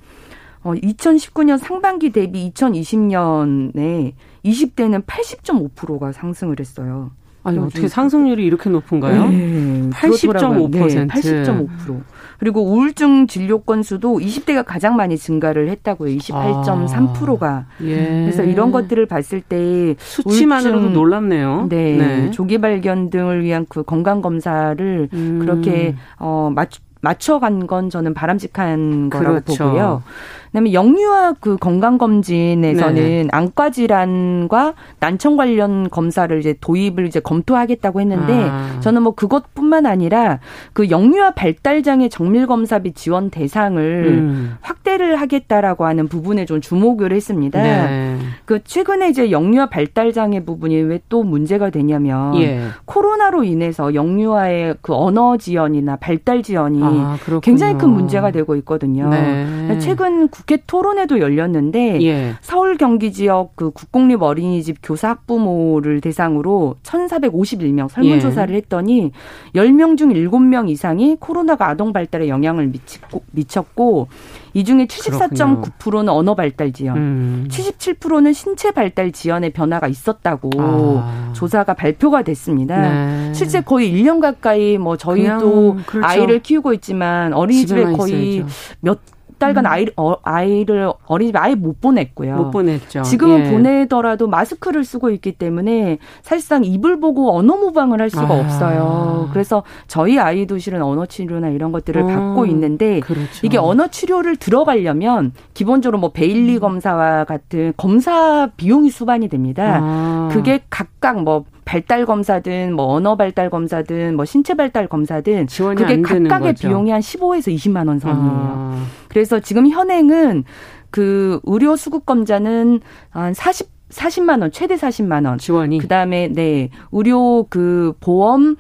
[0.63, 4.13] 어, 2019년 상반기 대비 2020년에
[4.45, 7.13] 20대는 80.5%가 상승을 했어요.
[7.43, 9.29] 아니 어떻게 상승률이 이렇게 높은가요?
[9.29, 10.71] 네, 80.5%.
[10.71, 12.01] 네, 80.5%.
[12.39, 16.17] 그리고 우울증 진료 건수도 20대가 가장 많이 증가를 했다고요.
[16.17, 17.49] 28.3%가.
[17.49, 17.97] 아, 예.
[18.25, 21.67] 그래서 이런 것들을 봤을 때 수치만으로도 우울증, 놀랍네요.
[21.69, 25.39] 네, 네, 조기 발견 등을 위한 그 건강 검사를 음.
[25.41, 26.71] 그렇게 어 맞,
[27.03, 29.65] 맞춰간 건 저는 바람직한 거라고 그렇죠.
[29.65, 30.03] 보고요.
[30.53, 33.29] 그다음에 영유아 그 건강 검진에서는 네.
[33.31, 38.81] 안과 질환과 난청 관련 검사를 이제 도입을 이제 검토하겠다고 했는데 아.
[38.81, 40.41] 저는 뭐 그것뿐만 아니라
[40.73, 44.57] 그 영유아 발달 장애 정밀 검사비 지원 대상을 음.
[44.61, 47.63] 확대를 하겠다라고 하는 부분에 좀 주목을 했습니다.
[47.63, 48.17] 네.
[48.45, 52.61] 그 최근에 이제 영유아 발달 장애 부분이 왜 또 문제가 되냐면 예.
[52.85, 59.09] 코로나로 인해서 영유아의 그 언어 지연이나 발달 지연이 아, 굉장히 큰 문제가 되고 있거든요.
[59.11, 59.79] 네.
[59.81, 62.35] 최근 국회 토론회도 열렸는데 예.
[62.41, 68.59] 서울 경기 지역 그 국공립 어린이집 교사 학부모를 대상으로 1,451명 설문조사를 예.
[68.59, 69.13] 했더니
[69.55, 74.09] 10명 중 7명 이상이 코로나가 아동 발달에 영향을 미치고, 미쳤고
[74.55, 77.49] 이 중에 74.9%는 언어 발달 지연, 음.
[77.49, 81.33] 77%는 신체 발달 지연의 변화가 있었다고 아.
[81.35, 82.81] 조사가 발표가 됐습니다.
[82.81, 83.35] 네.
[83.35, 86.07] 실제 거의 1년 가까이 뭐 저희도 그렇죠.
[86.07, 88.53] 아이를 키우고 있지만 어린이집에 거의 있어야죠.
[88.81, 88.99] 몇
[89.41, 89.71] 달간 음.
[89.71, 92.37] 아이를, 어, 아이를 어린이집에 아예 못 보냈고요.
[92.37, 93.03] 못 보냈죠.
[93.03, 93.51] 지금은 예.
[93.51, 98.39] 보내더라도 마스크를 쓰고 있기 때문에 사실상 입을 보고 언어 모방을 할 수가 아.
[98.39, 99.29] 없어요.
[99.33, 102.07] 그래서 저희 아이도 실은 언어 치료나 이런 것들을 어.
[102.07, 103.41] 받고 있는데 그렇죠.
[103.43, 106.61] 이게 언어 치료를 들어가려면 기본적으로 뭐 베일리 음.
[106.61, 109.81] 검사와 같은 검사 비용이 수반이 됩니다.
[109.83, 110.29] 아.
[110.31, 116.55] 그게 각각 뭐 발달 검사든 뭐 언어 발달 검사든 뭐 신체 발달 검사든 그게 각각의
[116.55, 118.21] 비용이 한 15에서 20만 원 선이에요.
[118.25, 118.87] 아.
[119.09, 120.43] 그래서 지금 현행은
[120.91, 122.81] 그 의료 수급 검자는
[123.11, 125.39] 한 40, 40만 원, 최대 40만 원.
[125.39, 125.79] 지원이.
[125.79, 126.71] 그다음에 네.
[126.91, 128.57] 의료 그 보험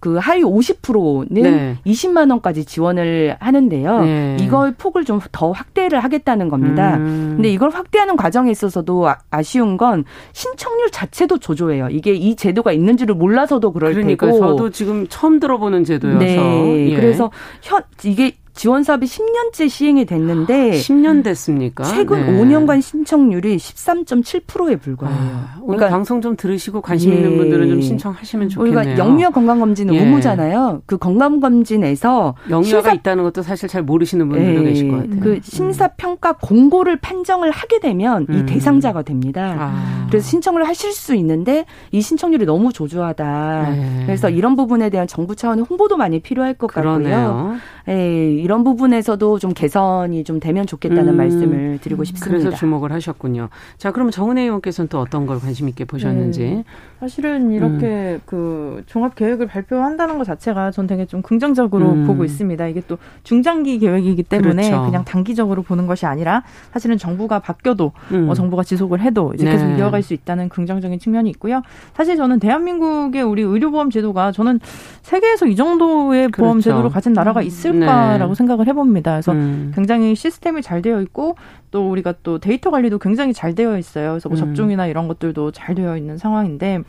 [0.00, 1.76] 그 하위 50%는 네.
[1.86, 4.00] 20만 원까지 지원을 하는데요.
[4.00, 4.36] 네.
[4.40, 6.96] 이걸 폭을 좀 더 확대를 하겠다는 겁니다.
[6.96, 7.34] 음.
[7.36, 11.88] 근데 이걸 확대하는 과정에 있어서도 아, 쉬운건 신청률 자체도 조조해요.
[11.90, 14.38] 이게 이 제도가 있는지를 몰라서도 그럴 그러니까 테고.
[14.38, 16.18] 저도 지금 처음 들어보는 제도여서.
[16.18, 16.90] 네.
[16.90, 16.96] 예.
[16.96, 17.30] 그래서
[17.62, 21.84] 현 이게 지원 사업이 10년째 시행이 됐는데 10년 됐습니까?
[21.84, 22.32] 최근 네.
[22.32, 25.18] 5년간 신청률이 13.7%에 불과해요.
[25.18, 27.36] 아, 오늘 그러니까 방송 좀 들으시고 관심 있는 예.
[27.36, 28.80] 분들은 좀 신청하시면 좋겠네요.
[28.80, 30.00] 우리가 영유아 건강검진은 예.
[30.00, 30.82] 의무잖아요.
[30.86, 32.92] 그 건강검진에서 영유아가 심사...
[32.92, 34.64] 있다는 것도 사실 잘 모르시는 분들도 예.
[34.64, 35.20] 계실 것 같아요.
[35.20, 38.34] 그 심사평가 공고를 판정을 하게 되면 음.
[38.34, 39.56] 이 대상자가 됩니다.
[39.58, 40.06] 아.
[40.08, 43.70] 그래서 신청을 하실 수 있는데 이 신청률이 너무 조조하다.
[43.70, 44.02] 네.
[44.06, 47.16] 그래서 이런 부분에 대한 정부 차원의 홍보도 많이 필요할 것 그러네요.
[47.16, 47.56] 같고요.
[47.90, 52.38] 예, 이런 부분에서도 좀 개선이 좀 되면 좋겠다는 음, 말씀을 드리고 싶습니다.
[52.44, 53.48] 그래서 주목을 하셨군요.
[53.78, 56.40] 자, 그러면 정은혜 의원께서는 또 어떤 걸 관심 있게 보셨는지.
[56.40, 56.64] 네.
[57.00, 58.20] 사실은 이렇게 음.
[58.26, 62.06] 그 종합 계획을 발표한다는 것 자체가 전 되게 좀 긍정적으로 음.
[62.06, 62.66] 보고 있습니다.
[62.66, 64.84] 이게 또 중장기 계획이기 때문에 그렇죠.
[64.84, 68.28] 그냥 단기적으로 보는 것이 아니라 사실은 정부가 바뀌어도 음.
[68.28, 69.52] 어, 정부가 지속을 해도 이제 네.
[69.52, 71.62] 계속 이어갈 수 있다는 긍정적인 측면이 있고요.
[71.94, 74.60] 사실 저는 대한민국의 우리 의료보험 제도가 저는
[75.00, 76.42] 세계에서 이 정도의 그렇죠.
[76.42, 78.34] 보험 제도를 가진 나라가 있을까라고 네.
[78.36, 79.12] 생각을 해봅니다.
[79.12, 79.72] 그래서 음.
[79.74, 81.36] 굉장히 시스템이 잘 되어 있고
[81.70, 84.10] 또 우리가 또 데이터 관리도 굉장히 잘 되어 있어요.
[84.10, 84.40] 그래서 뭐 음.
[84.40, 86.82] 접종이나 이런 것들도 잘 되어 있는 상황인데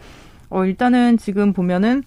[0.51, 2.03] 어 일단은 지금 보면은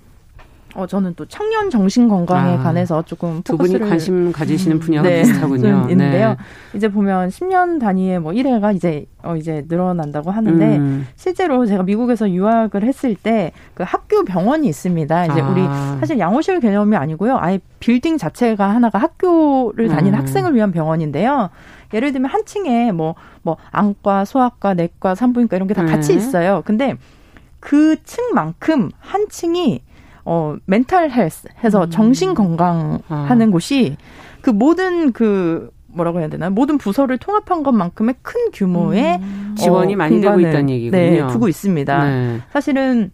[0.76, 5.22] 어, 저는 또 청년 정신 건강에 아, 관해서 조금 두 분이 관심 가지시는 분야가 네,
[5.22, 5.86] 비슷하군요.
[5.88, 6.30] 있는데요.
[6.30, 6.36] 네.
[6.74, 11.06] 이제 보면 10년 단위의 뭐 1회가 이제 어 이제 늘어난다고 하는데 음.
[11.14, 15.26] 실제로 제가 미국에서 유학을 했을 때 그 학교 병원이 있습니다.
[15.26, 15.48] 이제 아.
[15.48, 15.62] 우리
[16.00, 17.38] 사실 양호실 개념이 아니고요.
[17.40, 20.18] 아예 빌딩 자체가 하나가 학교를 다니는 음.
[20.18, 21.50] 학생을 위한 병원인데요.
[21.92, 26.18] 예를 들면 한 층에 뭐뭐 뭐 안과, 소아과, 내과, 산부인과 이런 게 다 같이 음.
[26.18, 26.62] 있어요.
[26.64, 26.96] 근데
[27.64, 29.80] 그 층만큼 한 층이
[30.26, 31.90] 어 멘탈 헬스 해서 음.
[31.90, 33.50] 정신 건강 하는 아.
[33.50, 33.96] 곳이
[34.42, 39.54] 그 모든 그 뭐라고 해야 되나 모든 부서를 통합한 것만큼의 큰 규모의 음.
[39.56, 41.00] 지원이 어, 많이 되고 있다는 얘기군요.
[41.00, 42.04] 네, 두고 있습니다.
[42.04, 42.40] 네.
[42.52, 43.10] 사실은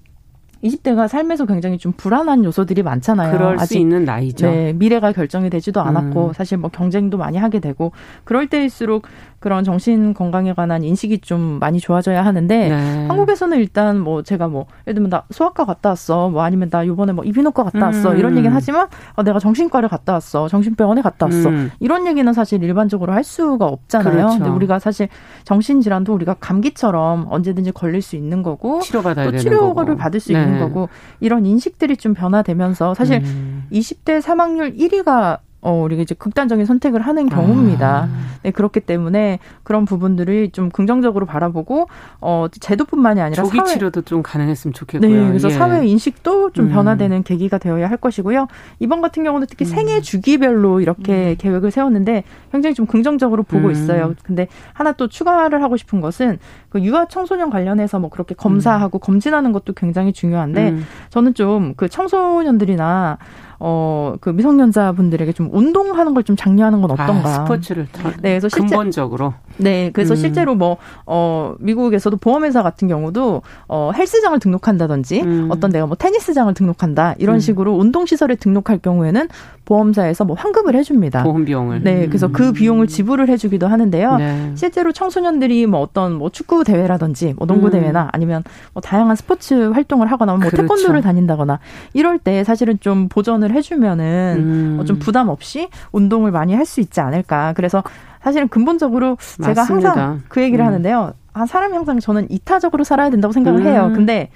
[0.64, 3.32] 20대가 삶에서 굉장히 좀 불안한 요소들이 많잖아요.
[3.32, 4.46] 그럴 아직, 수 있는 나이죠.
[4.46, 6.32] 네, 미래가 결정이 되지도 않았고 음.
[6.32, 7.92] 사실 뭐 경쟁도 많이 하게 되고
[8.24, 9.06] 그럴 때일수록
[9.40, 13.06] 그런 정신 건강에 관한 인식이 좀 많이 좋아져야 하는데 네.
[13.08, 17.12] 한국에서는 일단 뭐 제가 뭐 예를 들면 나 소아과 갔다 왔어 뭐 아니면 나 요번에
[17.12, 18.18] 뭐 이비인후과 갔다 왔어 음.
[18.18, 21.70] 이런 얘기는 하지만 어, 내가 정신과를 갔다 왔어 정신병원에 갔다 왔어 음.
[21.80, 24.12] 이런 얘기는 사실 일반적으로 할 수가 없잖아요.
[24.12, 24.38] 그렇죠.
[24.38, 25.08] 근데 우리가 사실
[25.44, 30.42] 정신 질환도 우리가 감기처럼 언제든지 걸릴 수 있는 거고 치료받아야 또 치료를 받을 수 네.
[30.42, 33.64] 있는 거고 이런 인식들이 좀 변화되면서 사실 음.
[33.72, 38.04] 20대 사망률 1위가 어, 우리가 이제 극단적인 선택을 하는 경우입니다.
[38.04, 38.08] 아.
[38.42, 41.88] 네, 그렇기 때문에 그런 부분들을 좀 긍정적으로 바라보고,
[42.20, 43.42] 어, 제도뿐만이 아니라.
[43.42, 43.68] 조기 사회...
[43.68, 45.10] 치료도 좀 가능했으면 좋겠고요.
[45.10, 45.52] 네, 그래서 예.
[45.52, 46.70] 사회 인식도 좀 음.
[46.70, 48.46] 변화되는 계기가 되어야 할 것이고요.
[48.78, 49.70] 이번 같은 경우는 특히 음.
[49.70, 51.36] 생애 주기별로 이렇게 음.
[51.38, 53.72] 계획을 세웠는데 굉장히 좀 긍정적으로 보고 음.
[53.72, 54.14] 있어요.
[54.22, 59.00] 근데 하나 또 추가를 하고 싶은 것은 그 유아 청소년 관련해서 뭐 그렇게 검사하고 음.
[59.00, 60.86] 검진하는 것도 굉장히 중요한데 음.
[61.10, 63.18] 저는 좀 그 청소년들이나
[63.60, 67.28] 어, 그 미성년자 분들에게 좀 운동하는 걸 좀 장려하는 건 어떤가.
[67.28, 67.86] 아, 스포츠를
[68.20, 69.32] 네, 그래서 실제, 근본적으로.
[69.56, 70.16] 네, 그래서 음.
[70.16, 75.48] 실제로 뭐, 어, 미국에서도 보험회사 같은 경우도, 어, 헬스장을 등록한다든지, 음.
[75.50, 77.40] 어떤 내가 뭐 테니스장을 등록한다, 이런 음.
[77.40, 79.28] 식으로 운동시설에 등록할 경우에는
[79.64, 81.22] 보험사에서 뭐 환급을 해줍니다.
[81.22, 81.82] 보험 비용을.
[81.82, 82.52] 네, 그래서 그 음.
[82.52, 84.16] 비용을 지불을 해주기도 하는데요.
[84.16, 84.52] 네.
[84.56, 87.72] 실제로 청소년들이 뭐 어떤 뭐 축구 대회라든지, 뭐 농구 음.
[87.72, 88.42] 대회나 아니면
[88.74, 90.56] 뭐 다양한 스포츠 활동을 하거나 뭐 그렇죠.
[90.62, 91.60] 태권도를 다닌다거나
[91.94, 94.78] 이럴 때 사실은 좀 보전을 해주면은 음.
[94.80, 97.52] 어, 좀 부담 없이 운동을 많이 할 수 있지 않을까.
[97.54, 97.82] 그래서
[98.22, 99.88] 사실은 근본적으로 제가 맞습니다.
[99.88, 100.66] 항상 그 얘기를 음.
[100.66, 101.12] 하는데요.
[101.32, 103.66] 아, 사람이 항상 저는 이타적으로 살아야 된다고 생각을 음.
[103.66, 103.90] 해요.
[103.94, 104.30] 근데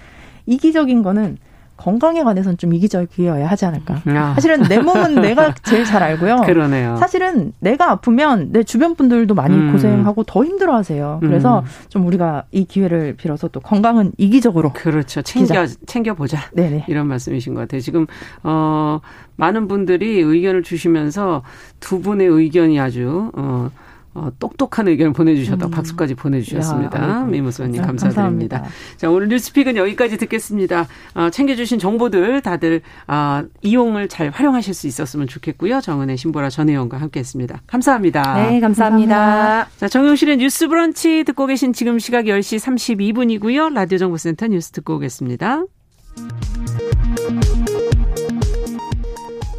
[0.46, 1.38] 이기적인 거는
[1.76, 4.02] 건강에 관해서는 좀 이기적이어야 하지 않을까.
[4.06, 4.34] 아.
[4.34, 6.42] 사실은 내 몸은 내가 제일 잘 알고요.
[6.46, 6.96] 그러네요.
[6.96, 9.72] 사실은 내가 아프면 내 주변 분들도 많이 음.
[9.72, 11.18] 고생하고 더 힘들어 하세요.
[11.20, 11.64] 그래서 음.
[11.88, 15.22] 좀 우리가 이 기회를 빌어서 또 건강은 이기적으로 그렇죠.
[15.22, 16.38] 챙겨 챙겨 보자.
[16.52, 16.84] 네네.
[16.88, 17.80] 이런 말씀이신 것 같아요.
[17.80, 18.06] 지금
[18.42, 19.00] 어
[19.37, 21.42] 많은 분들이 의견을 주시면서
[21.80, 23.70] 두 분의 의견이 아주 어
[24.14, 25.70] 어, 똑똑한 의견을 보내주셨다고 음.
[25.70, 27.24] 박수까지 보내주셨습니다.
[27.24, 28.59] 미무소님 네, 감사드립니다.
[28.59, 28.64] 감사합니다.
[28.96, 30.87] 자, 오늘 뉴스픽은 여기까지 듣겠습니다.
[31.14, 35.81] 어, 챙겨주신 정보들 다들 어, 이용을 잘 활용하실 수 있었으면 좋겠고요.
[35.81, 37.62] 정은혜 신보라 전 의원과 함께했습니다.
[37.66, 38.22] 감사합니다.
[38.35, 38.94] 네, 감사합니다.
[38.94, 39.68] 감사합니다.
[39.77, 43.72] 자, 정용실의 뉴스 브런치 듣고 계신 지금 시각 10시 32분이고요.
[43.72, 45.64] 라디오 정보센터 뉴스 듣고 오겠습니다.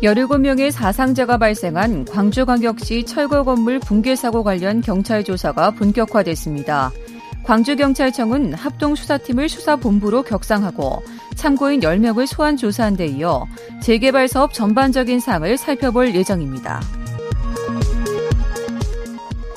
[0.05, 6.91] 17명의 사상자가 발생한 광주광역시 철거 건물 붕괴 사고 관련 경찰 조사가 본격화됐습니다.
[7.43, 11.01] 광주경찰청은 합동수사팀을 수사본부로 격상하고
[11.35, 13.47] 참고인 10명을 소환 조사한 데 이어
[13.81, 16.81] 재개발 사업 전반적인 사항을 살펴볼 예정입니다.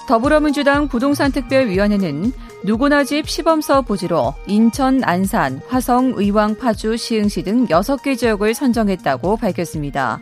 [0.07, 2.33] 더불어민주당 부동산특별위원회는
[2.65, 10.21] 누구나 집 시범사업 부지로 인천, 안산, 화성, 의왕, 파주, 시흥시 등 6개 지역을 선정했다고 밝혔습니다.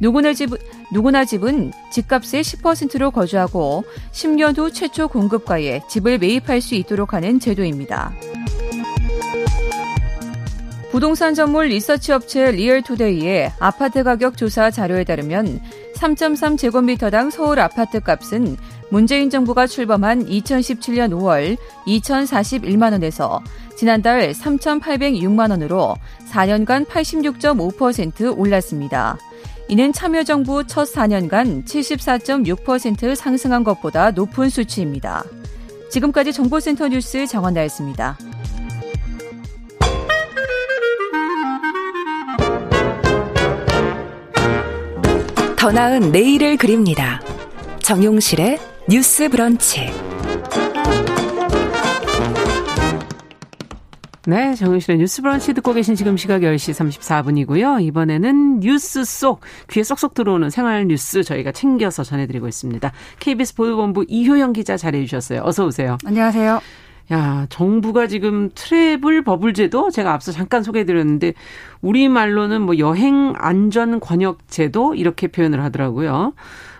[0.00, 0.50] 누구나 집,
[0.92, 8.12] 누구나 집은 집값의 10%로 거주하고 10년 후 최초 공급가에 집을 매입할 수 있도록 하는 제도입니다.
[10.92, 15.60] 부동산 전문 리서치 업체 리얼투데이의 아파트 가격 조사 자료에 따르면
[15.94, 18.56] 3.3제곱미터당 서울 아파트 값은
[18.92, 23.40] 문재인 정부가 출범한 2017년 5월 2,041만 원에서
[23.74, 25.96] 지난달 3,806만 원으로
[26.30, 29.16] 4년간 86.5% 올랐습니다.
[29.68, 35.24] 이는 참여정부 첫 4년간 74.6% 상승한 것보다 높은 수치입니다.
[35.90, 38.18] 지금까지 정보센터 뉴스 정원나였습니다.
[45.56, 47.22] 더 나은 내일을 그립니다.
[47.80, 49.92] 정용실의 뉴스 브런치.
[54.26, 57.82] 네, 정윤실의 뉴스 브런치 듣고 계신 지금 시각 10시 34분이고요.
[57.82, 59.40] 이번에는 뉴스 속,
[59.70, 62.92] 귀에 쏙쏙 들어오는 생활 뉴스 저희가 챙겨서 전해드리고 있습니다.
[63.20, 65.42] KBS 보도본부 이효영 기자 자리해 주셨어요.
[65.44, 65.96] 어서 오세요.
[66.04, 66.60] 안녕하세요.
[67.12, 71.34] 야, 정부가 지금 트래블 버블 제도 제가 앞서 잠깐 소개해 드렸는데
[71.80, 76.32] 우리말로는 뭐 여행 안전 권역 제도 이렇게 표현을 하더라고요.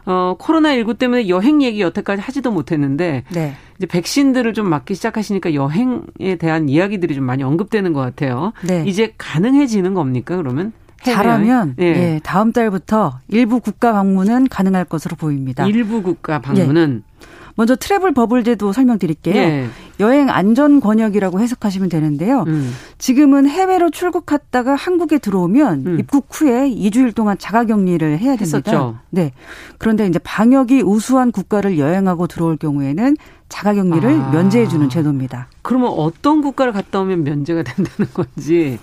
[0.04, 3.54] 어, 코로나19 때문에 여행 얘기 여태까지 하지도 못했는데 네.
[3.78, 8.52] 이제 백신들을 좀 맞기 시작하시니까 여행에 대한 이야기들이 좀 많이 언급되는 것 같아요.
[8.62, 8.84] 네.
[8.86, 10.72] 이제 가능해지는 겁니까 그러면?
[11.02, 11.84] 잘하면 예.
[11.84, 12.20] 예.
[12.22, 15.66] 다음 달부터 일부 국가 방문은 가능할 것으로 보입니다.
[15.66, 17.12] 일부 국가 방문은 예.
[17.54, 19.34] 먼저 트래블 버블 제도 설명드릴게요.
[19.36, 19.68] 예.
[20.00, 22.44] 여행 안전 권역이라고 해석하시면 되는데요.
[22.46, 22.72] 음.
[22.98, 25.98] 지금은 해외로 출국했다가 한국에 들어오면 음.
[26.00, 28.42] 입국 후에 2주일 동안 자가 격리를 해야 됩니다.
[28.42, 28.96] 했었죠.
[29.10, 29.32] 네.
[29.78, 33.16] 그런데 이제 방역이 우수한 국가를 여행하고 들어올 경우에는
[33.48, 34.30] 자가 격리를 아.
[34.30, 35.48] 면제해 주는 제도입니다.
[35.60, 38.78] 그러면 어떤 국가를 갔다 오면 면제가 된다는 건지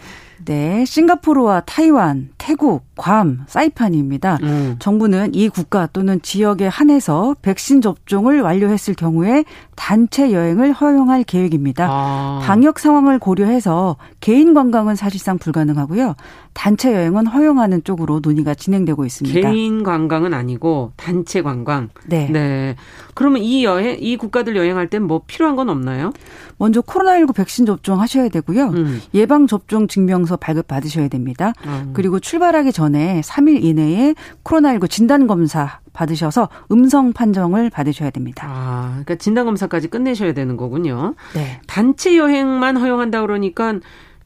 [0.45, 4.39] 네, 싱가포르와 타이완, 태국, 괌, 사이판입니다.
[4.43, 4.75] 음.
[4.79, 9.43] 정부는 이 국가 또는 지역에 한해서 백신 접종을 완료했을 경우에
[9.75, 11.87] 단체 여행을 허용할 계획입니다.
[11.89, 12.39] 아.
[12.43, 16.15] 방역 상황을 고려해서 개인 관광은 사실상 불가능하고요.
[16.59, 19.49] 단체 여행은 허용하는 쪽으로 논의가 진행되고 있습니다.
[19.49, 21.87] 개인 관광은 아니고 단체 관광.
[22.05, 22.27] 네.
[22.29, 22.75] 네.
[23.13, 26.11] 그러면 이 여행 이 국가들 여행할 땐 뭐 필요한 건 없나요?
[26.57, 28.71] 먼저 코로나19 백신 접종 하셔야 되고요.
[28.71, 29.01] 음.
[29.13, 31.53] 예방 접종 증명서 발급 받으셔야 됩니다.
[31.65, 31.91] 음.
[31.93, 38.45] 그리고 출발하기 전에 3일 이내에 코로나19 진단 검사 받으셔서 음성 판정을 받으셔야 됩니다.
[38.49, 41.15] 아, 그러니까 진단 검사까지 끝내셔야 되는 거군요.
[41.33, 41.61] 네.
[41.67, 43.75] 단체 여행만 허용한다 그러니까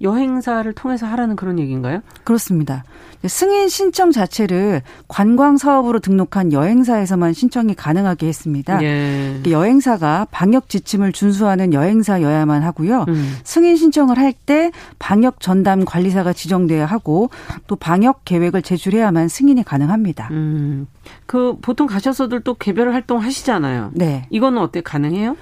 [0.04, 2.02] 여행사를 통해서 하라는 그런 얘기인가요?
[2.24, 2.84] 그렇습니다.
[3.26, 8.84] 승인 신청 자체를 관광 사업으로 등록한 여행사에서만 신청이 가능하게 했습니다.
[8.84, 9.42] 예.
[9.50, 13.06] 여행사가 방역 지침을 준수하는 여행사여야만 하고요.
[13.08, 13.38] 음.
[13.44, 17.30] 승인 신청을 할 때 방역 전담 관리사가 지정돼야 하고
[17.68, 20.28] 또 방역 계획을 제출해야만 승인이 가능합니다.
[20.32, 20.88] 음.
[21.26, 23.92] 그 보통 가셔서들 또 개별 활동 하시잖아요.
[23.94, 24.26] 네.
[24.32, 25.38] 이거는 어때 가능해요?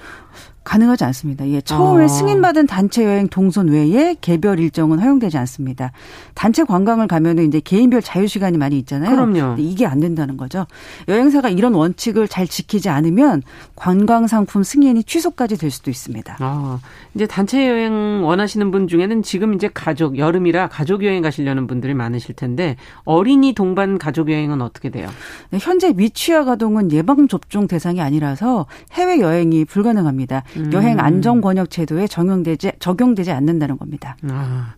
[0.63, 1.47] 가능하지 않습니다.
[1.49, 2.07] 예, 처음에 아.
[2.07, 5.91] 승인받은 단체 여행 동선 외에 개별 일정은 허용되지 않습니다.
[6.35, 9.09] 단체 관광을 가면은 이제 개인별 자유 시간이 많이 있잖아요.
[9.09, 9.55] 그럼요.
[9.59, 10.67] 이게 안 된다는 거죠.
[11.07, 13.41] 여행사가 이런 원칙을 잘 지키지 않으면
[13.75, 16.37] 관광 상품 승인이 취소까지 될 수도 있습니다.
[16.39, 16.79] 아,
[17.15, 22.35] 이제 단체 여행 원하시는 분 중에는 지금 이제 가족 여름이라 가족 여행 가시려는 분들이 많으실
[22.35, 25.09] 텐데 어린이 동반 가족 여행은 어떻게 돼요?
[25.49, 30.43] 네, 현재 미취학 아동은 예방 접종 대상이 아니라서 해외 여행이 불가능합니다.
[30.57, 30.71] 음.
[30.73, 34.17] 여행 안전 권역 제도에 적용되지 적용되지 않는다는 겁니다.
[34.29, 34.75] 아.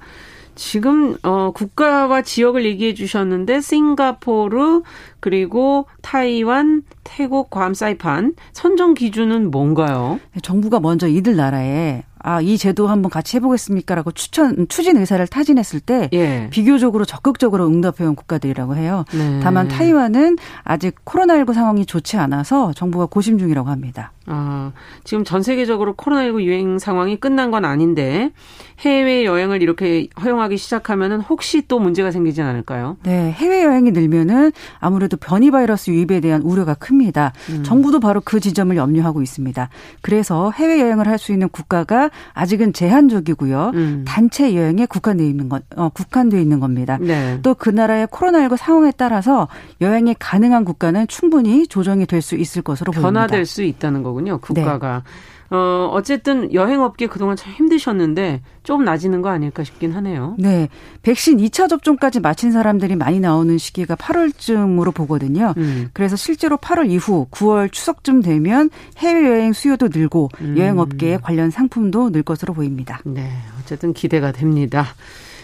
[0.55, 4.83] 지금 어 국가와 지역을 얘기해 주셨는데 싱가포르
[5.19, 10.19] 그리고 타이완, 태국, 괌, 사이판 선정 기준은 뭔가요?
[10.33, 15.81] 네, 정부가 먼저 이들 나라에 아, 이 제도 한번 같이 해보겠습니까라고 추천, 추진 의사를 타진했을
[15.81, 16.47] 때 예.
[16.51, 19.03] 비교적으로 적극적으로 응답해온 국가들이라고 해요.
[19.13, 19.39] 네.
[19.43, 24.13] 다만 타이완은 아직 코로나19 상황이 좋지 않아서 정부가 고심 중이라고 합니다.
[24.25, 24.71] 아,
[25.03, 28.31] 지금 전 세계적으로 코로나19 유행 상황이 끝난 건 아닌데
[28.79, 32.95] 해외 여행을 이렇게 허용하기 시작하면은 혹시 또 문제가 생기진 않을까요?
[33.03, 37.33] 네, 해외 여행이 늘면은 아무래도 변이 바이러스 유입에 대한 우려가 큽니다.
[37.49, 37.63] 음.
[37.63, 39.69] 정부도 바로 그 지점을 염려하고 있습니다.
[40.01, 43.71] 그래서 해외 여행을 할 수 있는 국가가 아직은 제한적이고요.
[43.75, 44.03] 음.
[44.07, 46.97] 단체 여행에 국한되어 있는 것, 어, 국한되어 있는 겁니다.
[46.99, 47.39] 네.
[47.43, 49.47] 또그 나라의 코로나19 상황에 따라서
[49.81, 53.21] 여행이 가능한 국가는 충분히 조정이 될 수 있을 것으로 변화될 보입니다.
[53.27, 54.39] 변화될 수 있다는 거군요.
[54.39, 55.03] 국가가.
[55.03, 55.11] 네.
[55.49, 60.35] 어, 어쨌든 여행업계 그동안 참 힘드셨는데 조금 나아지는 거 아닐까 싶긴 하네요.
[60.39, 60.69] 네.
[61.01, 65.53] 백신 2차 접종까지 마친 사람들이 많이 나오는 시기가 8월쯤으로 보거든요.
[65.57, 65.89] 음.
[65.93, 70.57] 그래서 실제로 8월 이후 9월 추석쯤 되면 해외여행 수요도 늘고 음.
[70.57, 72.99] 여행업계에 관련 상품도 늘 것으로 보입니다.
[73.05, 73.29] 네.
[73.61, 74.87] 어쨌든 기대가 됩니다.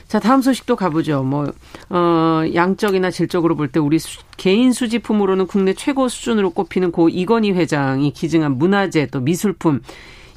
[0.10, 1.22] 자, 다음 소식도 가보죠.
[1.22, 1.46] 뭐,
[1.92, 7.52] 어, 양적이나 질적으로 볼 때 우리 수, 개인 수집품으로는 국내 최고 수준으로 꼽히는 고 이건희
[7.52, 9.82] 회장이 기증한 문화재 또 미술품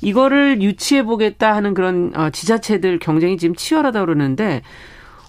[0.02, 4.60] 이거를 유치해 보겠다 하는 그런 어, 지자체들 경쟁이 지금 치열하다 그러는데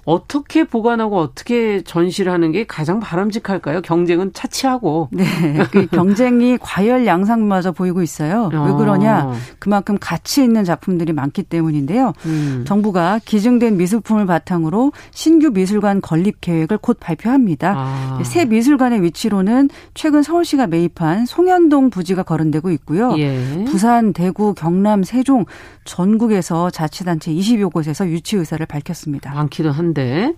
[0.06, 3.82] 어떻게 보관하고 어떻게 전시를 하는 게 가장 바람직할까요?
[3.82, 5.10] 경쟁은 차치하고.
[5.12, 5.26] 네.
[5.72, 8.50] 그 경쟁이 과열 양상마저 보이고 있어요.
[8.52, 8.76] 왜 어.
[8.76, 9.34] 그러냐?
[9.60, 12.14] 그만큼 가치 있는 작품들이 많기 때문인데요.
[12.26, 12.66] 음.
[12.68, 17.74] 정부가 기증된 미술품을 바탕으로 신규 미술관 건립 계획을 곧 발표합니다.
[17.78, 18.20] 아.
[18.24, 23.16] 새 미술관의 위치로는 최근 서울시가 매입한 송현동 부지가 거론되고 있고요.
[23.18, 23.64] 예.
[23.66, 25.46] 부산, 대구, 경남, 세종
[25.86, 29.34] 전국에서 자치단체 20여 곳에서 유치 의사를 밝혔습니다.
[29.34, 30.34] 많기도 한데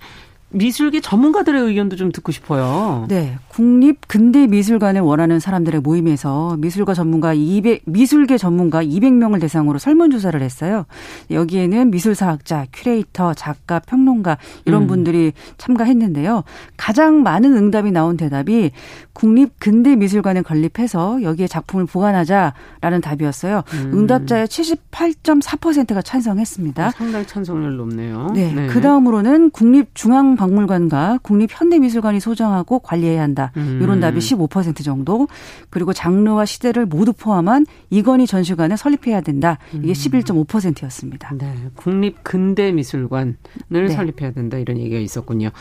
[0.49, 3.05] 미술계 전문가들의 의견도 좀 듣고 싶어요.
[3.09, 3.37] 네.
[3.49, 10.39] 국립 근대 미술관을 원하는 사람들의 모임에서 미술가 전문가 200 미술계 전문가 200명을 대상으로 설문 조사를
[10.41, 10.85] 했어요.
[11.31, 14.87] 여기에는 미술사학자, 큐레이터, 작가, 평론가 이런 음.
[14.87, 16.43] 분들이 참가했는데요.
[16.77, 18.71] 가장 많은 응답이 나온 대답이
[19.13, 23.63] 국립 근대 미술관을 건립해서 여기에 작품을 보관하자라는 답이었어요.
[23.73, 23.91] 음.
[23.93, 26.91] 응답자의 78.4%가 찬성했습니다.
[26.91, 28.31] 상당히 찬성률 높네요.
[28.33, 28.53] 네.
[28.53, 28.67] 네.
[28.67, 33.51] 그 다음으로는 국립 중앙 박물관과 국립현대미술관이 소장하고 관리해야 한다.
[33.57, 33.79] 음.
[33.81, 35.27] 이런 답이 15% 정도.
[35.69, 39.57] 그리고 장르와 시대를 모두 포함한 이건희 전시관을 설립해야 된다.
[39.73, 41.29] 이게 11.5%였습니다.
[41.33, 41.37] 음.
[41.37, 41.53] 네.
[41.75, 43.35] 국립근대미술관을
[43.69, 43.87] 네.
[43.89, 44.57] 설립해야 된다.
[44.57, 45.51] 이런 얘기가 있었군요.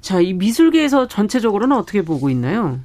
[0.00, 2.80] 자, 이 미술계에서 전체적으로는 어떻게 보고 있나요?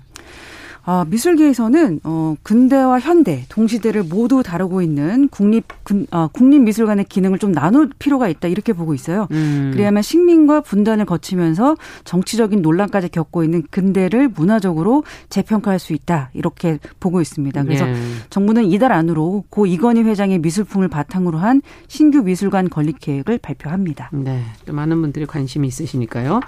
[0.86, 7.54] 아, 미술계에서는 어, 근대와 현대, 동시대를 모두 다루고 있는 국립 근, 어, 국립미술관의 기능을 좀
[7.54, 9.28] 나눌 필요가 있다 이렇게 보고 있어요.
[9.32, 9.72] 음.
[9.74, 17.22] 그래야만 식민과 분단을 거치면서 정치적인 논란까지 겪고 있는 근대를 문화적으로 재평가할 수 있다 이렇게 보고
[17.22, 17.64] 있습니다.
[17.64, 17.96] 그래서 예.
[18.30, 24.10] 정부는 이달 안으로 고 이건희 회장의 미술품을 바탕으로 한 신규 미술관 건립 계획을 발표합니다.
[24.12, 26.42] 네, 또 많은 분들이 관심이 있으시니까요.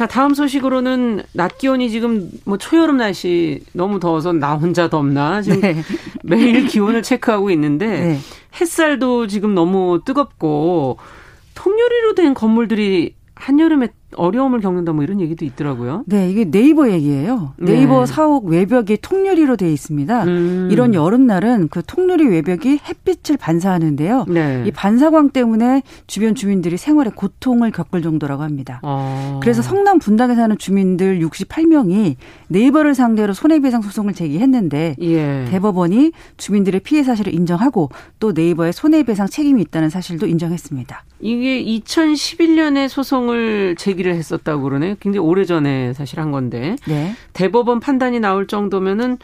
[0.00, 5.60] 자, 다음 소식으로는 낮 기온이 지금 뭐 초여름 날씨 너무 더워서 나 혼자 덥나 지금
[5.60, 5.76] 네.
[6.24, 8.18] 매일 기온을 체크하고 있는데 네.
[8.58, 10.96] 햇살도 지금 너무 뜨겁고
[11.54, 16.04] 통유리로 된 건물들이 한여름에 어려움을 겪는다 뭐 이런 얘기도 있더라고요.
[16.06, 17.54] 네, 이게 네이버 얘기예요.
[17.58, 18.06] 네이버 네.
[18.06, 20.24] 사옥 외벽이 통유리로 되어 있습니다.
[20.24, 20.68] 음.
[20.70, 24.26] 이런 여름날은 그 통유리 외벽이 햇빛을 반사하는데요.
[24.28, 24.64] 네.
[24.66, 28.80] 이 반사광 때문에 주변 주민들이 생활에 고통을 겪을 정도라고 합니다.
[28.82, 29.38] 아.
[29.42, 32.16] 그래서 성남 분당에 사는 주민들 68명이
[32.48, 35.44] 네이버를 상대로 손해배상 소송을 제기했는데 예.
[35.50, 41.04] 대법원이 주민들의 피해 사실을 인정하고 또 네이버의 손해배상 책임이 있다는 사실도 인정했습니다.
[41.20, 44.94] 이게 2011년에 소송을 제기 를 했었다고 그러네요.
[45.00, 46.76] 굉장히 오래전에 사실 한 건데.
[46.86, 47.12] 네.
[47.32, 49.18] 대법원 판단이 나올 정도면은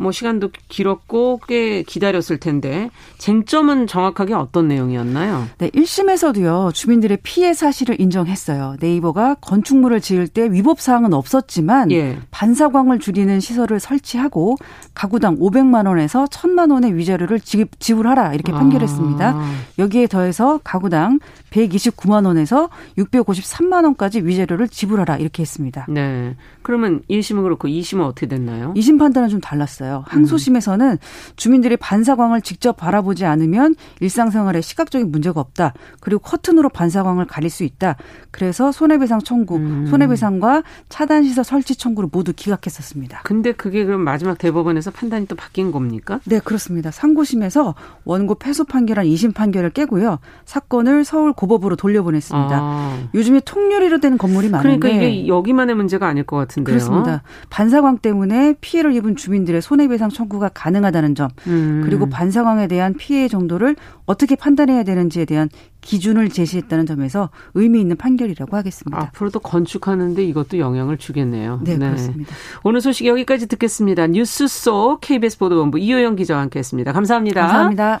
[0.00, 5.46] 뭐 시간도 길었고 꽤 기다렸을 텐데 쟁점은 정확하게 어떤 내용이었나요?
[5.58, 6.72] 네, 1심에서도요.
[6.72, 8.76] 주민들의 피해 사실을 인정했어요.
[8.80, 12.18] 네이버가 건축물을 지을 때 위법 사항은 없었지만 예.
[12.30, 14.56] 반사광을 줄이는 시설을 설치하고
[14.94, 19.28] 가구당 500만 원에서 1000만 원의 위자료를 지불하라 이렇게 판결했습니다.
[19.36, 19.52] 아.
[19.78, 21.18] 여기에 더해서 가구당
[21.50, 25.86] 129만 원에서 653만 원까지 위자료를 지불하라 이렇게 했습니다.
[25.90, 26.36] 네.
[26.62, 28.72] 그러면 1심은 그렇고 2심은 어떻게 됐나요?
[28.74, 29.89] 2심 판단은 좀 달랐어요.
[30.06, 30.98] 항소심에서는
[31.36, 35.74] 주민들이 반사광을 직접 바라보지 않으면 일상생활에 시각적인 문제가 없다.
[36.00, 37.96] 그리고 커튼으로 반사광을 가릴 수 있다.
[38.30, 39.86] 그래서 손해배상 청구, 음.
[39.86, 43.20] 손해배상과 차단시설 설치 청구를 모두 기각했었습니다.
[43.24, 46.20] 근데 그게 그럼 마지막 대법원에서 판단이 또 바뀐 겁니까?
[46.24, 46.90] 네, 그렇습니다.
[46.90, 47.74] 상고심에서
[48.04, 50.18] 원고 패소 판결한 2심 판결을 깨고요.
[50.44, 52.50] 사건을 서울 고법으로 돌려보냈습니다.
[52.52, 53.08] 아.
[53.14, 56.74] 요즘에 통유리로 된 건물이 많은데 그러니까 이게 여기만의 문제가 아닐 것 같은데요.
[56.74, 57.22] 그렇습니다.
[57.50, 61.82] 반사광 때문에 피해를 입은 주민들의 손해배상 청구가 가능하다는 점 음.
[61.84, 65.48] 그리고 반사광에 대한 피해 정도를 어떻게 판단해야 되는지에 대한
[65.80, 69.00] 기준을 제시했다는 점에서 의미 있는 판결이라고 하겠습니다.
[69.00, 71.60] 앞으로도 건축하는데 이것도 영향을 주겠네요.
[71.62, 71.86] 네, 네.
[71.86, 72.34] 그렇습니다.
[72.64, 74.08] 오늘 소식 여기까지 듣겠습니다.
[74.08, 76.92] 뉴스 속 KBS 보도본부 이효영 기자와 함께했습니다.
[76.92, 77.40] 감사합니다.
[77.40, 78.00] 감사합니다.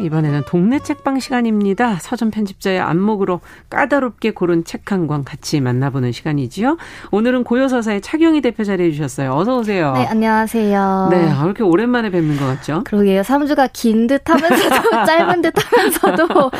[0.00, 1.96] 네, 이번에는 동네 책방 시간입니다.
[2.00, 6.76] 서점 편집자의 안목으로 까다롭게 고른 책 한 권 같이 만나보는 시간이지요.
[7.10, 9.34] 오늘은 고요서사의 차경희 대표 자리해 주셨어요.
[9.34, 9.92] 어서 오세요.
[9.92, 11.08] 네, 안녕하세요.
[11.10, 12.82] 네, 아, 이렇게 오랜만에 뵙는 것 같죠?
[12.84, 13.20] 그러게요.
[13.22, 16.50] 3주가 긴 듯 하면서도 짧은 듯 하면서도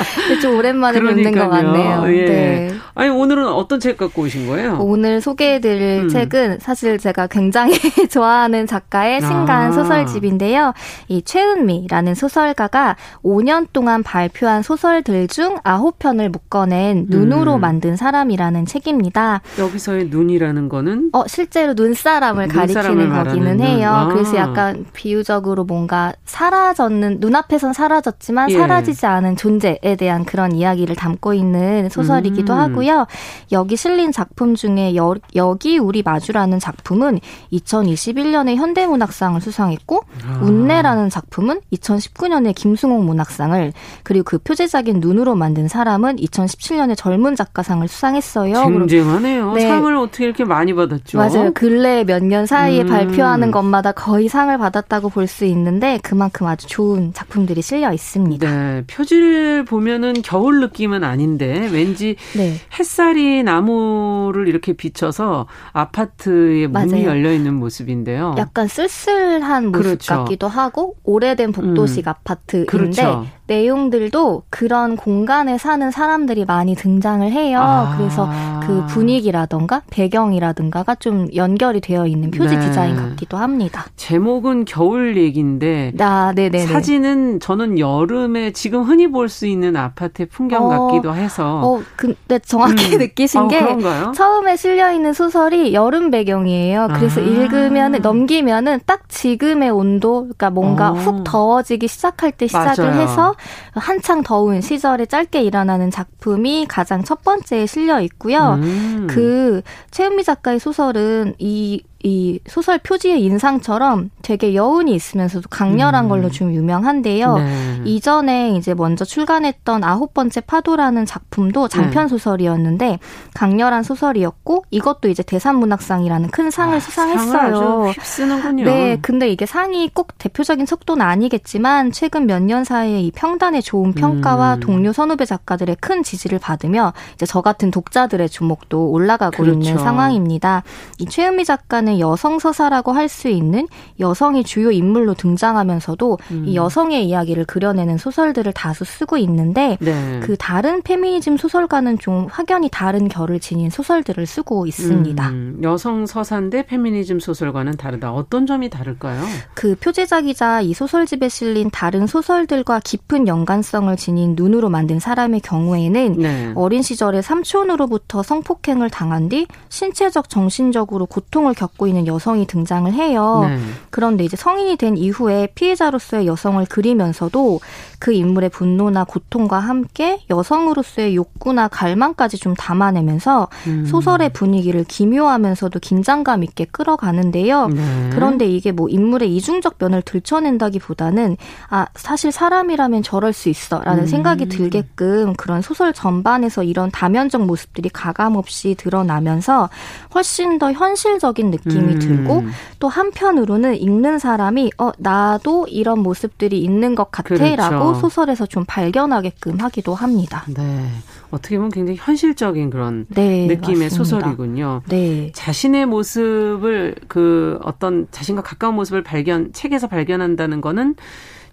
[0.43, 2.05] 좀 오랜만에 뵙는 것 같네요.
[2.15, 2.25] 예.
[2.27, 2.75] 네.
[2.95, 4.77] 아니, 오늘은 어떤 책 갖고 오신 거예요?
[4.81, 6.09] 오늘 소개해드릴 음.
[6.09, 7.73] 책은 사실 제가 굉장히
[8.11, 9.73] 좋아하는 작가의 신간 아.
[9.73, 10.75] 소설집인데요.
[11.09, 12.97] 이 최은미라는 소설가가
[13.41, 17.61] 5년 동안 발표한 소설들 중 9편을 묶어낸 눈으로 음.
[17.61, 19.41] 만든 사람이라는 책입니다.
[19.59, 21.11] 여기서의 눈이라는 거는?
[21.13, 23.91] 어, 실제로 눈사람을 가리키는 거기는 해요.
[23.91, 24.09] 아.
[24.09, 28.59] 그래서 약간 비유적으로 뭔가 사라졌는, 눈앞에선 사라졌지만 예.
[28.59, 32.59] 사라지지 않은 존재에 대한 그런 이야기를 담고 있는 소설이기도 음.
[32.59, 33.07] 하고요.
[33.53, 37.21] 여기 실린 작품 중에 여, 여기 우리 마주라는 작품은
[37.53, 40.41] 2021년에 현대문학상을 수상했고, 아.
[40.43, 47.87] 운내라는 작품은 2019년에 김승옥 문학 문학상을 그리고 그 표제작인 눈으로 만든 사람은 2017년에 젊은 작가상을
[47.87, 48.55] 수상했어요.
[48.55, 49.53] 쟁쟁하네요.
[49.53, 49.61] 네.
[49.69, 51.19] 상을 어떻게 이렇게 많이 받았죠?
[51.19, 51.53] 맞아요.
[51.55, 52.87] 근래 몇 년 사이에 음.
[52.87, 58.51] 발표하는 것마다 거의 상을 받았다고 볼 수 있는데 그만큼 아주 좋은 작품들이 실려 있습니다.
[58.51, 58.83] 네.
[58.89, 62.57] 표지를 보면은 겨울 느낌은 아닌데 왠지 네.
[62.79, 68.35] 햇살이 나무를 이렇게 비춰서 아파트에 문이 열려 있는 모습인데요.
[68.39, 70.15] 약간 쓸쓸한 모습 그렇죠.
[70.15, 72.11] 같기도 하고 오래된 복도식 음.
[72.11, 73.03] 아파트인데 그렇죠.
[73.47, 77.59] 내용들도 그런 공간에 사는 사람들이 많이 등장을 해요.
[77.61, 77.95] 아.
[77.97, 78.29] 그래서
[78.67, 82.67] 그 분위기라던가 배경이라든가가 좀 연결이 되어 있는 표지 네.
[82.67, 83.87] 디자인 같기도 합니다.
[83.97, 90.65] 제목은 겨울 얘기인데 아, 네네 사진은 저는 여름에 지금 흔히 볼 수 있는 아파트의 풍경
[90.65, 91.61] 어, 같기도 해서.
[91.65, 92.99] 어, 근데 정확히 음.
[92.99, 94.13] 느끼신 어, 게 그런가요?
[94.13, 96.89] 처음에 실려 있는 소설이 여름 배경이에요.
[96.95, 97.25] 그래서 아.
[97.25, 100.95] 읽으면 넘기면은 딱 지금의 온도, 그러니까 뭔가 어.
[100.95, 103.00] 훅 더워지기 시작할 때 시작을 맞아요.
[103.01, 103.35] 해서
[103.75, 108.55] 한창 더운 시절에 짧게 일어나는 작품이 가장 첫 번째에 실려 있고요.
[108.63, 109.07] 음.
[109.09, 116.09] 그 최은미 작가의 소설은 이이 소설 표지의 인상처럼 되게 여운이 있으면서도 강렬한 음.
[116.09, 117.39] 걸로 좀 유명한데요.
[117.39, 117.81] 네.
[117.85, 122.09] 이전에 이제 먼저 출간했던 아홉 번째 파도라는 작품도 장편 네.
[122.09, 122.99] 소설이었는데
[123.35, 127.91] 강렬한 소설이었고 이것도 이제 대산문학상이라는 큰 상을 아, 수상했어요.
[127.91, 128.65] 휩쓰는군요.
[128.65, 133.93] 네, 근데 이게 상이 꼭 대표적인 속도는 아니겠지만 최근 몇 년 사이에 이 평단의 좋은
[133.93, 134.61] 평가와 음.
[134.61, 139.53] 동료 선후배 작가들의 큰 지지를 받으며 이제 저 같은 독자들의 주목도 올라가고 그렇죠.
[139.53, 140.63] 있는 상황입니다.
[140.99, 143.67] 이 최은미 작가는 보면은 여성 서사라고 할 수 있는
[143.99, 146.45] 여성이 주요 인물로 등장하면서도 음.
[146.47, 150.21] 이 여성의 이야기를 그려내는 소설들을 다수 쓰고 있는데 네.
[150.23, 155.29] 그 다른 페미니즘 소설과는 좀 확연히 다른 결을 지닌 소설들을 쓰고 있습니다.
[155.31, 158.13] 음, 여성 서사인데 페미니즘 소설과는 다르다.
[158.13, 159.25] 어떤 점이 다를까요?
[159.55, 166.53] 그 표제작이자 이 소설집에 실린 다른 소설들과 깊은 연관성을 지닌 눈으로 만든 사람의 경우에는 네.
[166.55, 173.47] 어린 시절에 삼촌으로부터 성폭행을 당한 뒤 신체적 정신적으로 고통을 겪고 갖고 있는 여성이 등장을 해요.
[173.49, 173.59] 네.
[173.89, 177.61] 그런데 이제 성인이 된 이후에 피해자로서의 여성을 그리면서도
[177.99, 183.87] 그 인물의 분노나 고통과 함께 여성으로서의 욕구나 갈망까지 좀 담아내면서 음.
[183.87, 187.69] 소설의 분위기를 기묘하면서도 긴장감 있게 끌어가는데요.
[187.69, 188.11] 네.
[188.13, 191.37] 그런데 이게 뭐 인물의 이중적 면을 들춰낸다기보다는
[191.71, 194.07] 아 사실 사람이라면 저럴 수 있어라는 음.
[194.07, 199.71] 생각이 들게끔 그런 소설 전반에서 이런 다면적 모습들이 가감없이 드러나면서
[200.15, 201.99] 훨씬 더 현실적인 느낌 느낌이 음.
[201.99, 202.45] 들고
[202.79, 207.95] 또 한편으로는 읽는 사람이 어 나도 이런 모습들이 있는 것 같아라고 그렇죠.
[208.01, 210.45] 소설에서 좀 발견하게끔 하기도 합니다.
[210.49, 210.87] 네.
[211.31, 213.89] 어떻게 보면 굉장히 현실적인 그런 네, 느낌의 맞습니다.
[213.97, 214.83] 소설이군요.
[214.89, 215.31] 네.
[215.33, 220.97] 자신의 모습을 그 어떤 자신과 가까운 모습을 발견 책에서 발견한다는 거는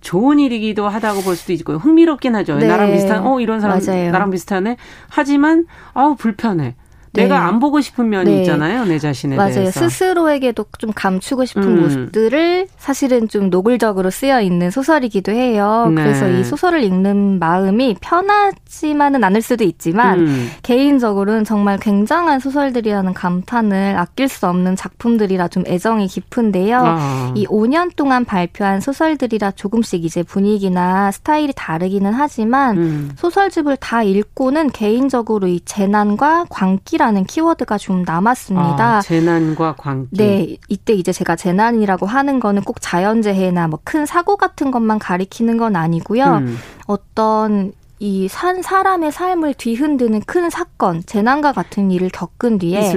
[0.02, 2.56] 좋은 일이기도 하다고 볼 수도 있고 흥미롭긴 하죠.
[2.58, 2.68] 네.
[2.68, 4.12] 나랑 비슷한 어 이런 사람 맞아요.
[4.12, 4.78] 나랑 비슷하네.
[5.10, 6.76] 하지만 아우 불편해.
[7.18, 7.46] 내가 네.
[7.46, 8.40] 안 보고 싶은 면이 네.
[8.42, 9.54] 있잖아요, 내 자신에 맞아요.
[9.54, 9.90] 대해서.
[9.90, 11.82] 스스로에게도 좀 감추고 싶은 음.
[11.82, 15.92] 모습들을 사실은 좀 노골적으로 쓰여 있는 소설이기도 해요.
[15.94, 16.04] 네.
[16.04, 20.52] 그래서 이 소설을 읽는 마음이 편하지만은 않을 수도 있지만 음.
[20.64, 26.82] 개인적으로는 정말 굉장한 소설들이라는 감탄을 아낄 수 없는 작품들이라 좀 애정이 깊은데요.
[26.84, 27.34] 아.
[27.36, 33.12] 이 5년 동안 발표한 소설들이라 조금씩 이제 분위기나 스타일이 다르기는 하지만 음.
[33.18, 38.98] 소설집을 다 읽고는 개인적으로 이 재난과 광기라 재난이라는 키워드가 좀 남았습니다.
[38.98, 40.18] 아, 재난과 광기.
[40.18, 45.56] 네, 이때 이제 제가 재난이라고 하는 거는 꼭 자연재해나 뭐 큰 사고 같은 것만 가리키는
[45.58, 46.26] 건 아니고요.
[46.26, 46.58] 음.
[46.88, 52.92] 어떤 이 산 사람의 삶을 뒤흔드는 큰 사건, 재난과 같은 일을 겪은 뒤에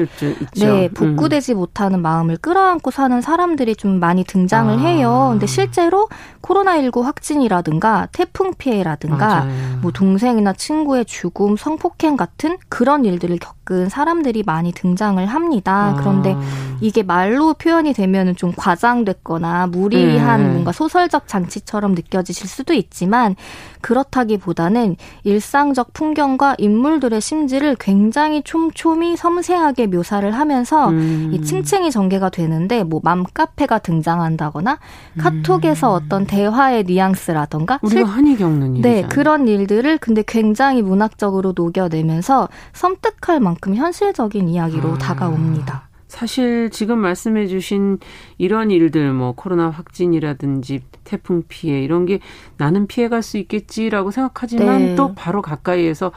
[0.56, 0.94] 네, 음.
[0.94, 1.56] 복구되지 음.
[1.56, 4.78] 못하는 마음을 끌어안고 사는 사람들이 좀 많이 등장을 아.
[4.78, 5.28] 해요.
[5.30, 6.08] 근데 실제로
[6.42, 9.78] 코로나19 확진이라든가 태풍 피해라든가 맞아요.
[9.80, 15.94] 뭐 동생이나 친구의 죽음, 성폭행 같은 그런 일들을 겪은 사람들이 많이 등장을 합니다.
[15.96, 15.96] 아.
[15.98, 16.36] 그런데
[16.82, 20.48] 이게 말로 표현이 되면은 좀 과장됐거나 무리한 네.
[20.48, 23.36] 뭔가 소설적 잔치처럼 느껴지실 수도 있지만
[23.80, 24.89] 그렇다기보다는
[25.24, 31.30] 일상적 풍경과 인물들의 심지를 굉장히 촘촘히 섬세하게 묘사를 하면서 음.
[31.32, 34.78] 이 층층이 전개가 되는데 뭐 맘카페가 등장한다거나
[35.18, 36.02] 카톡에서 음.
[36.04, 38.88] 어떤 대화의 뉘앙스라던가 우리가 흔히 겪는 일이죠.
[38.88, 44.98] 네, 그런 일들을 근데 굉장히 문학적으로 녹여내면서 섬뜩할 만큼 현실적인 이야기로 아.
[44.98, 45.89] 다가옵니다.
[46.10, 47.98] 사실 지금 말씀해 주신
[48.36, 52.18] 이런 일들 뭐 코로나 확진이라든지 태풍 피해 이런 게
[52.58, 54.94] 나는 피해 갈 수 있겠지라고 생각하지만 네.
[54.96, 56.10] 또 바로 가까이에서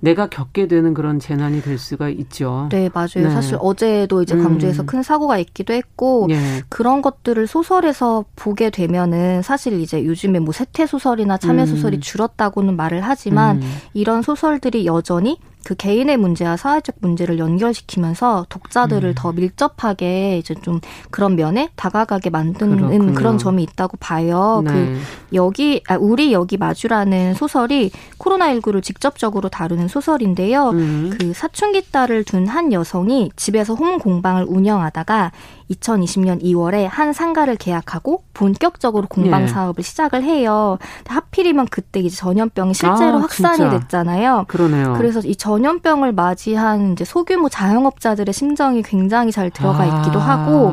[0.00, 2.68] 내가 겪게 되는 그런 재난이 될 수가 있죠.
[2.70, 3.08] 네, 맞아요.
[3.26, 3.30] 네.
[3.30, 4.86] 사실 어제도 이제 광주에서 음.
[4.86, 6.62] 큰 사고가 있기도 했고 네.
[6.68, 11.66] 그런 것들을 소설에서 보게 되면은 사실 이제 요즘에 뭐 세태 소설이나 참여 음.
[11.66, 12.00] 소설이 음.
[12.00, 13.76] 줄었다고는 말을 하지만 음.
[13.94, 19.14] 이런 소설들이 여전히 그 개인의 문제와 사회적 문제를 연결시키면서 독자들을 음.
[19.16, 20.80] 더 밀접하게 이제 좀
[21.10, 23.14] 그런 면에 다가가게 만드는 그렇군요.
[23.14, 24.62] 그런 점이 있다고 봐요.
[24.64, 24.72] 네.
[24.72, 25.00] 그
[25.34, 30.70] 여기 아, 우리 여기 마주라는 소설이 코로나19를 직접적으로 다루는 소설인데요.
[30.70, 31.10] 음.
[31.18, 35.32] 그 사춘기 딸을 둔 한 여성이 집에서 홈 공방을 운영하다가
[35.70, 39.46] 2020년 2월에 한 상가를 계약하고 본격적으로 공방 예.
[39.48, 40.78] 사업을 시작을 해요.
[41.06, 43.78] 하필이면 그때 이제 전염병이 실제로 아, 확산이 진짜.
[43.78, 44.46] 됐잖아요.
[44.48, 44.94] 그러네요.
[44.96, 49.98] 그래서 이 전염병을 맞이한 이제 소규모 자영업자들의 심정이 굉장히 잘 들어가 아.
[49.98, 50.72] 있기도 하고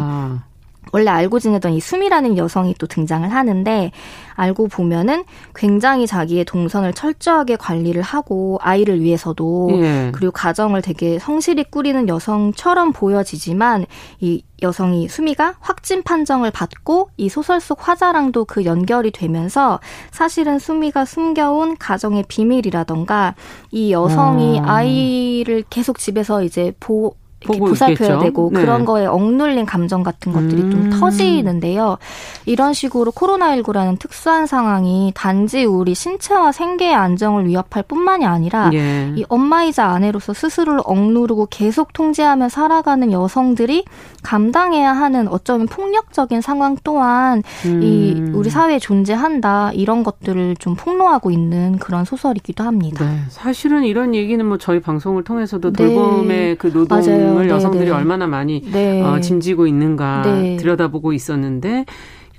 [0.91, 3.91] 원래 알고 지내던 이 수미라는 여성이 또 등장을 하는데
[4.35, 5.23] 알고 보면은
[5.53, 10.11] 굉장히 자기의 동선을 철저하게 관리를 하고 아이를 위해서도 예.
[10.13, 13.85] 그리고 가정을 되게 성실히 꾸리는 여성처럼 보여지지만
[14.19, 19.79] 이 여성이 수미가 확진 판정을 받고 이 소설 속 화자랑도 그 연결이 되면서
[20.11, 23.35] 사실은 수미가 숨겨온 가정의 비밀이라던가
[23.71, 24.65] 이 여성이 음.
[24.65, 27.15] 아이를 계속 집에서 이제 보
[27.53, 28.19] 보살펴야.
[28.19, 28.61] 되고 네.
[28.61, 30.71] 그런 거에 억눌린 감정 같은 것들이 음.
[30.71, 31.97] 좀 터지는데요.
[32.45, 39.13] 이런 식으로 코로나19라는 특수한 상황이 단지 우리 신체와 생계의 안정을 위협할 뿐만이 아니라 예.
[39.15, 43.85] 이 엄마이자 아내로서 스스로를 억누르고 계속 통제하며 살아가는 여성들이
[44.23, 47.83] 감당해야 하는 어쩌면 폭력적인 상황 또한 음.
[47.83, 53.05] 이 우리 사회에 존재한다 이런 것들을 좀 폭로하고 있는 그런 소설이기도 합니다.
[53.05, 53.19] 네.
[53.29, 55.85] 사실은 이런 얘기는 뭐 저희 방송을 통해서도 네.
[55.85, 57.34] 돌봄의 그 노동 맞아요.
[57.39, 57.91] 을 네, 여성들이 네.
[57.91, 59.01] 얼마나 많이 네.
[59.01, 60.57] 어, 짐지고 있는가 네.
[60.57, 61.85] 들여다보고 있었는데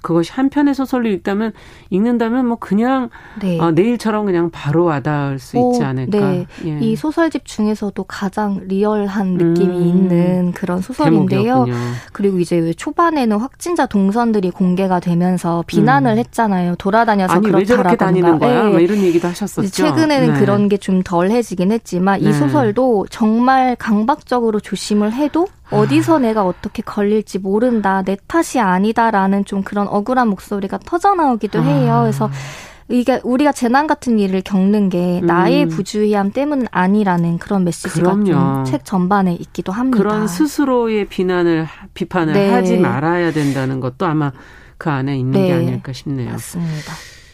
[0.07, 1.52] 그것이 한 편의 소설로 읽다면
[1.90, 3.59] 읽는다면 뭐 그냥 네.
[3.61, 6.18] 어, 내일처럼 그냥 바로 와닿을 수 있지 않을까.
[6.18, 6.46] 네.
[6.64, 6.78] 예.
[6.80, 9.82] 이 소설집 중에서도 가장 리얼한 느낌이 음.
[9.82, 11.64] 있는 그런 소설인데요.
[11.66, 11.76] 대목이었군요.
[12.12, 16.18] 그리고 이제 왜 초반에는 확진자 동선들이 공개가 되면서 비난을 음.
[16.18, 16.76] 했잖아요.
[16.76, 17.59] 돌아다녀서 아니, 그렇다라던가.
[17.59, 18.62] 왜 저렇게 다니는 거야?
[18.62, 18.70] 네.
[18.70, 19.68] 뭐 이런 얘기도 하셨었죠.
[19.68, 20.38] 최근에는 네.
[20.40, 27.38] 그런 게 좀 덜해지긴 했지만 이 소설도 정말 강박적으로 조심을 해도 어디서 내가 어떻게 걸릴지
[27.38, 31.92] 모른다, 내 탓이 아니다라는 좀 그런 억울한 목소리가 터져나오기도 해요.
[31.94, 32.00] 아.
[32.02, 32.30] 그래서
[32.88, 35.26] 이게 우리가 재난 같은 일을 겪는 게 음.
[35.26, 39.98] 나의 부주의함 때문은 아니라는 그런 메시지가 좀책 전반에 있기도 합니다.
[39.98, 42.52] 그런 스스로의 비난을 비판을 네.
[42.52, 44.30] 하지 말아야 된다는 것도 아마
[44.78, 45.48] 그 안에 있는 네.
[45.48, 46.30] 게 아닐까 싶네요.
[46.30, 46.92] 맞습니다.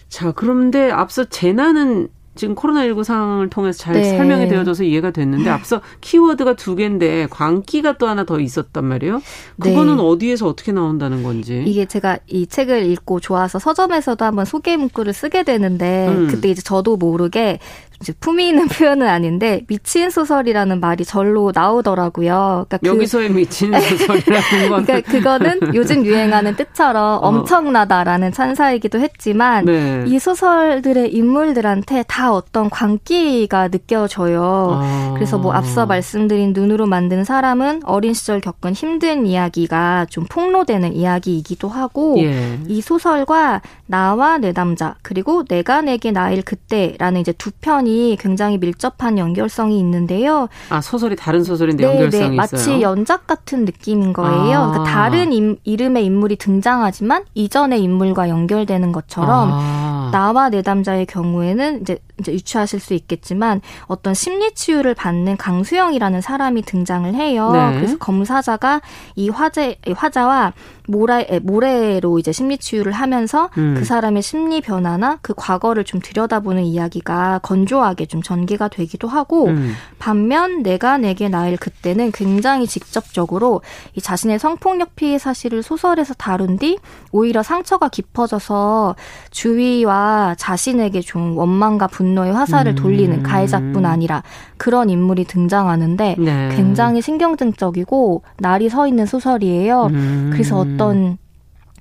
[0.08, 4.16] 자, 그런데 앞서 재난은 지금 코로나19 상황을 통해서 잘 네.
[4.16, 9.20] 설명이 되어져서 이해가 됐는데 앞서 키워드가 두 개인데 광기가 또 하나 더 있었단 말이에요.
[9.60, 10.02] 그거는 네.
[10.02, 11.62] 어디에서 어떻게 나온다는 건지.
[11.66, 16.28] 이게 제가 이 책을 읽고 좋아서 서점에서도 한번 소개 문구를 쓰게 되는데 음.
[16.28, 17.58] 그때 이제 저도 모르게
[18.02, 22.66] 이제 품위 있는 표현은 아닌데 미친 소설이라는 말이 절로 나오더라고요.
[22.68, 27.28] 그러니까 그 여기서의 그, 미친 소설이라는 건 그러니까 그거는 요즘 유행하는 뜻처럼 어.
[27.28, 30.04] 엄청나다라는 찬사이기도 했지만 네.
[30.08, 34.80] 이 소설들의 인물들한테 다 어떤 광기가 느껴져요.
[34.82, 35.12] 아.
[35.14, 41.68] 그래서 뭐 앞서 말씀드린 눈으로 만든 사람은 어린 시절 겪은 힘든 이야기가 좀 폭로되는 이야기이기도
[41.68, 42.58] 하고 예.
[42.66, 48.58] 이 소설과 나와 내 남자 그리고 내가 내게 나일 그때라는 이제 두 편이 소설이 굉장히
[48.58, 50.48] 밀접한 연결성이 있는데요.
[50.70, 52.74] 아 소설이 다른 소설인데 네, 연결성이 네, 마치 있어요.
[52.74, 54.58] 마치 연작 같은 느낌인 거예요.
[54.58, 54.70] 아.
[54.70, 60.10] 그러니까 다른 임, 이름의 인물이 등장하지만 이전의 인물과 연결되는 것처럼 아.
[60.12, 67.12] 나와 내담자의 경우에는 이제 이제 유추하실 수 있겠지만 어떤 심리 치유를 받는 강수영이라는 사람이 등장을
[67.14, 67.50] 해요.
[67.52, 67.74] 네.
[67.74, 68.80] 그래서 검사자가
[69.16, 70.54] 이 화제 화자와
[70.88, 73.74] 모래 모래로 이제 심리 치유를 하면서 음.
[73.76, 79.72] 그 사람의 심리 변화나 그 과거를 좀 들여다보는 이야기가 건조하게 좀 전개가 되기도 하고 음.
[79.98, 83.62] 반면 내가 내게 나일 그때는 굉장히 직접적으로
[83.94, 86.78] 이 자신의 성폭력 피해 사실을 소설에서 다룬 뒤
[87.10, 88.96] 오히려 상처가 깊어져서
[89.30, 92.76] 주위와 자신에게 좀 원망과 분노 분노의 화살을 음.
[92.76, 94.22] 돌리는 가해자뿐 아니라
[94.56, 96.48] 그런 인물이 등장하는데 네.
[96.54, 99.86] 굉장히 신경증적이고 날이 서 있는 소설이에요.
[99.86, 100.30] 음.
[100.32, 101.18] 그래서 어떤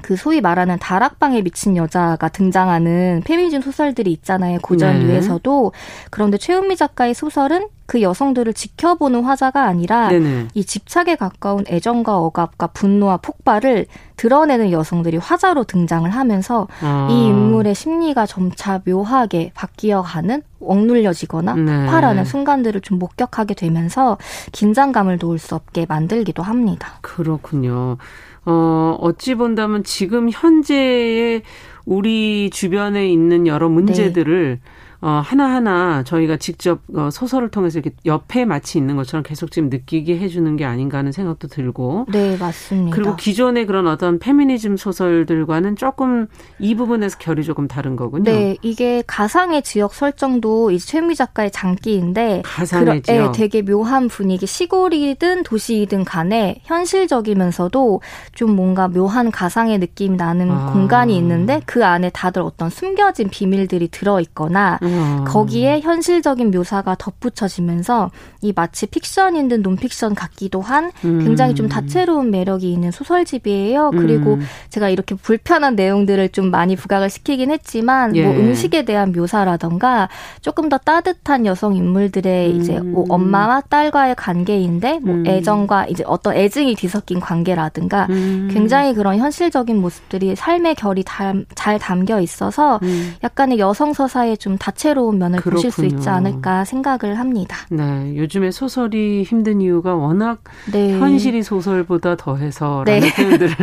[0.01, 4.59] 그 소위 말하는 다락방에 미친 여자가 등장하는 페미니즘 소설들이 있잖아요.
[4.59, 5.71] 고전류에서도.
[5.73, 6.07] 네.
[6.09, 10.47] 그런데 최은미 작가의 소설은 그 여성들을 지켜보는 화자가 아니라 네네.
[10.53, 13.85] 이 집착에 가까운 애정과 억압과 분노와 폭발을
[14.15, 17.09] 드러내는 여성들이 화자로 등장을 하면서 아.
[17.11, 21.87] 이 인물의 심리가 점차 묘하게 바뀌어가는 억눌려지거나 네.
[21.87, 24.17] 화라는 순간들을 좀 목격하게 되면서
[24.53, 26.93] 긴장감을 놓을 수 없게 만들기도 합니다.
[27.01, 27.97] 그렇군요.
[28.45, 31.41] 어, 어찌 본다면 지금 현재의
[31.85, 34.71] 우리 주변에 있는 여러 문제들을 네.
[35.03, 40.19] 어, 하나하나 저희가 직접 어, 소설을 통해서 이렇게 옆에 마치 있는 것처럼 계속 지금 느끼게
[40.19, 42.05] 해주는 게 아닌가 하는 생각도 들고.
[42.11, 42.95] 네, 맞습니다.
[42.95, 46.27] 그리고 기존의 그런 어떤 페미니즘 소설들과는 조금
[46.59, 48.31] 이 부분에서 결이 조금 다른 거군요.
[48.31, 52.43] 네, 이게 가상의 지역 설정도 이 최미 작가의 장기인데.
[52.45, 53.31] 가상의 그러, 지역.
[53.31, 54.45] 네, 되게 묘한 분위기.
[54.45, 58.01] 시골이든 도시이든 간에 현실적이면서도
[58.35, 60.71] 좀 뭔가 묘한 가상의 느낌이 나는 아.
[60.71, 64.90] 공간이 있는데 그 안에 다들 어떤 숨겨진 비밀들이 들어있거나 음.
[64.91, 65.23] 음.
[65.25, 68.11] 거기에 현실적인 묘사가 덧붙여지면서
[68.41, 71.69] 이 마치 픽션인 듯 논픽션 같기도 한 굉장히 좀 음.
[71.69, 73.91] 다채로운 매력이 있는 소설집이에요.
[73.91, 74.41] 그리고 음.
[74.69, 78.25] 제가 이렇게 불편한 내용들을 좀 많이 부각을 시키긴 했지만 뭐 예.
[78.25, 80.09] 뭐 음식에 대한 묘사라던가
[80.41, 82.59] 조금 더 따뜻한 여성 인물들의 음.
[82.59, 85.27] 이제 뭐 엄마와 딸과의 관계인데 뭐 음.
[85.27, 88.07] 애정과 이제 어떤 애증이 뒤섞인 관계라든가
[88.49, 92.79] 굉장히 그런 현실적인 모습들이 삶의 결이 달, 잘 담겨 있어서
[93.23, 95.55] 약간의 여성 서사에 좀 다채 다채로운 면을 그렇군요.
[95.55, 97.57] 보실 수 있지 않을까 생각을 합니다.
[97.69, 100.97] 네, 요즘에 소설이 힘든 이유가 워낙 네.
[100.99, 103.13] 현실이 소설보다 더해서라는 네.
[103.13, 103.55] 표현들을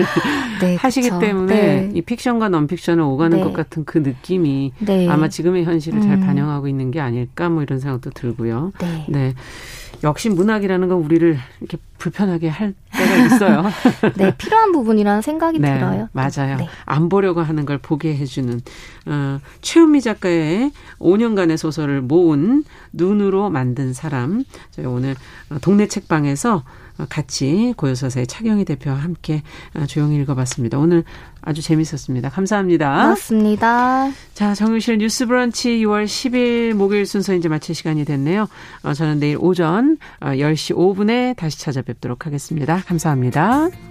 [0.60, 1.18] 네, 하시기 그쵸.
[1.18, 1.90] 때문에 네.
[1.92, 3.42] 이 픽션과 넌픽션을 오가는 네.
[3.42, 5.08] 것 같은 그 느낌이 네.
[5.08, 6.02] 아마 지금의 현실을 음.
[6.02, 8.72] 잘 반영하고 있는 게 아닐까 뭐 이런 생각도 들고요.
[9.08, 9.34] 네.
[10.04, 13.64] 역시 문학이라는 건 우리를 이렇게 불편하게 할 때가 있어요.
[14.16, 16.08] 네, 필요한 부분이라는 생각이 네, 들어요.
[16.12, 16.56] 맞아요.
[16.56, 16.68] 네.
[16.84, 18.60] 안 보려고 하는 걸 보게 해주는
[19.06, 20.70] 어, 최은미 작가의
[21.00, 24.44] 5년간의 소설을 모은 눈으로 만든 사람.
[24.70, 25.16] 저희 오늘
[25.60, 26.62] 동네 책방에서
[27.08, 29.42] 같이 고요서사의 차경희 대표와 함께
[29.86, 30.78] 조용히 읽어봤습니다.
[30.78, 31.04] 오늘
[31.42, 32.30] 아주 재밌었습니다.
[32.30, 33.02] 감사합니다.
[33.02, 34.10] 고맙습니다.
[34.34, 38.48] 자, 정유실 뉴스 브런치 6월 10일 목요일 순서 이제 마칠 시간이 됐네요.
[38.82, 42.82] 어, 저는 내일 오전 10시 어, 5분에 다시 찾아뵙도록 하겠습니다.
[42.86, 43.87] 감사합니다.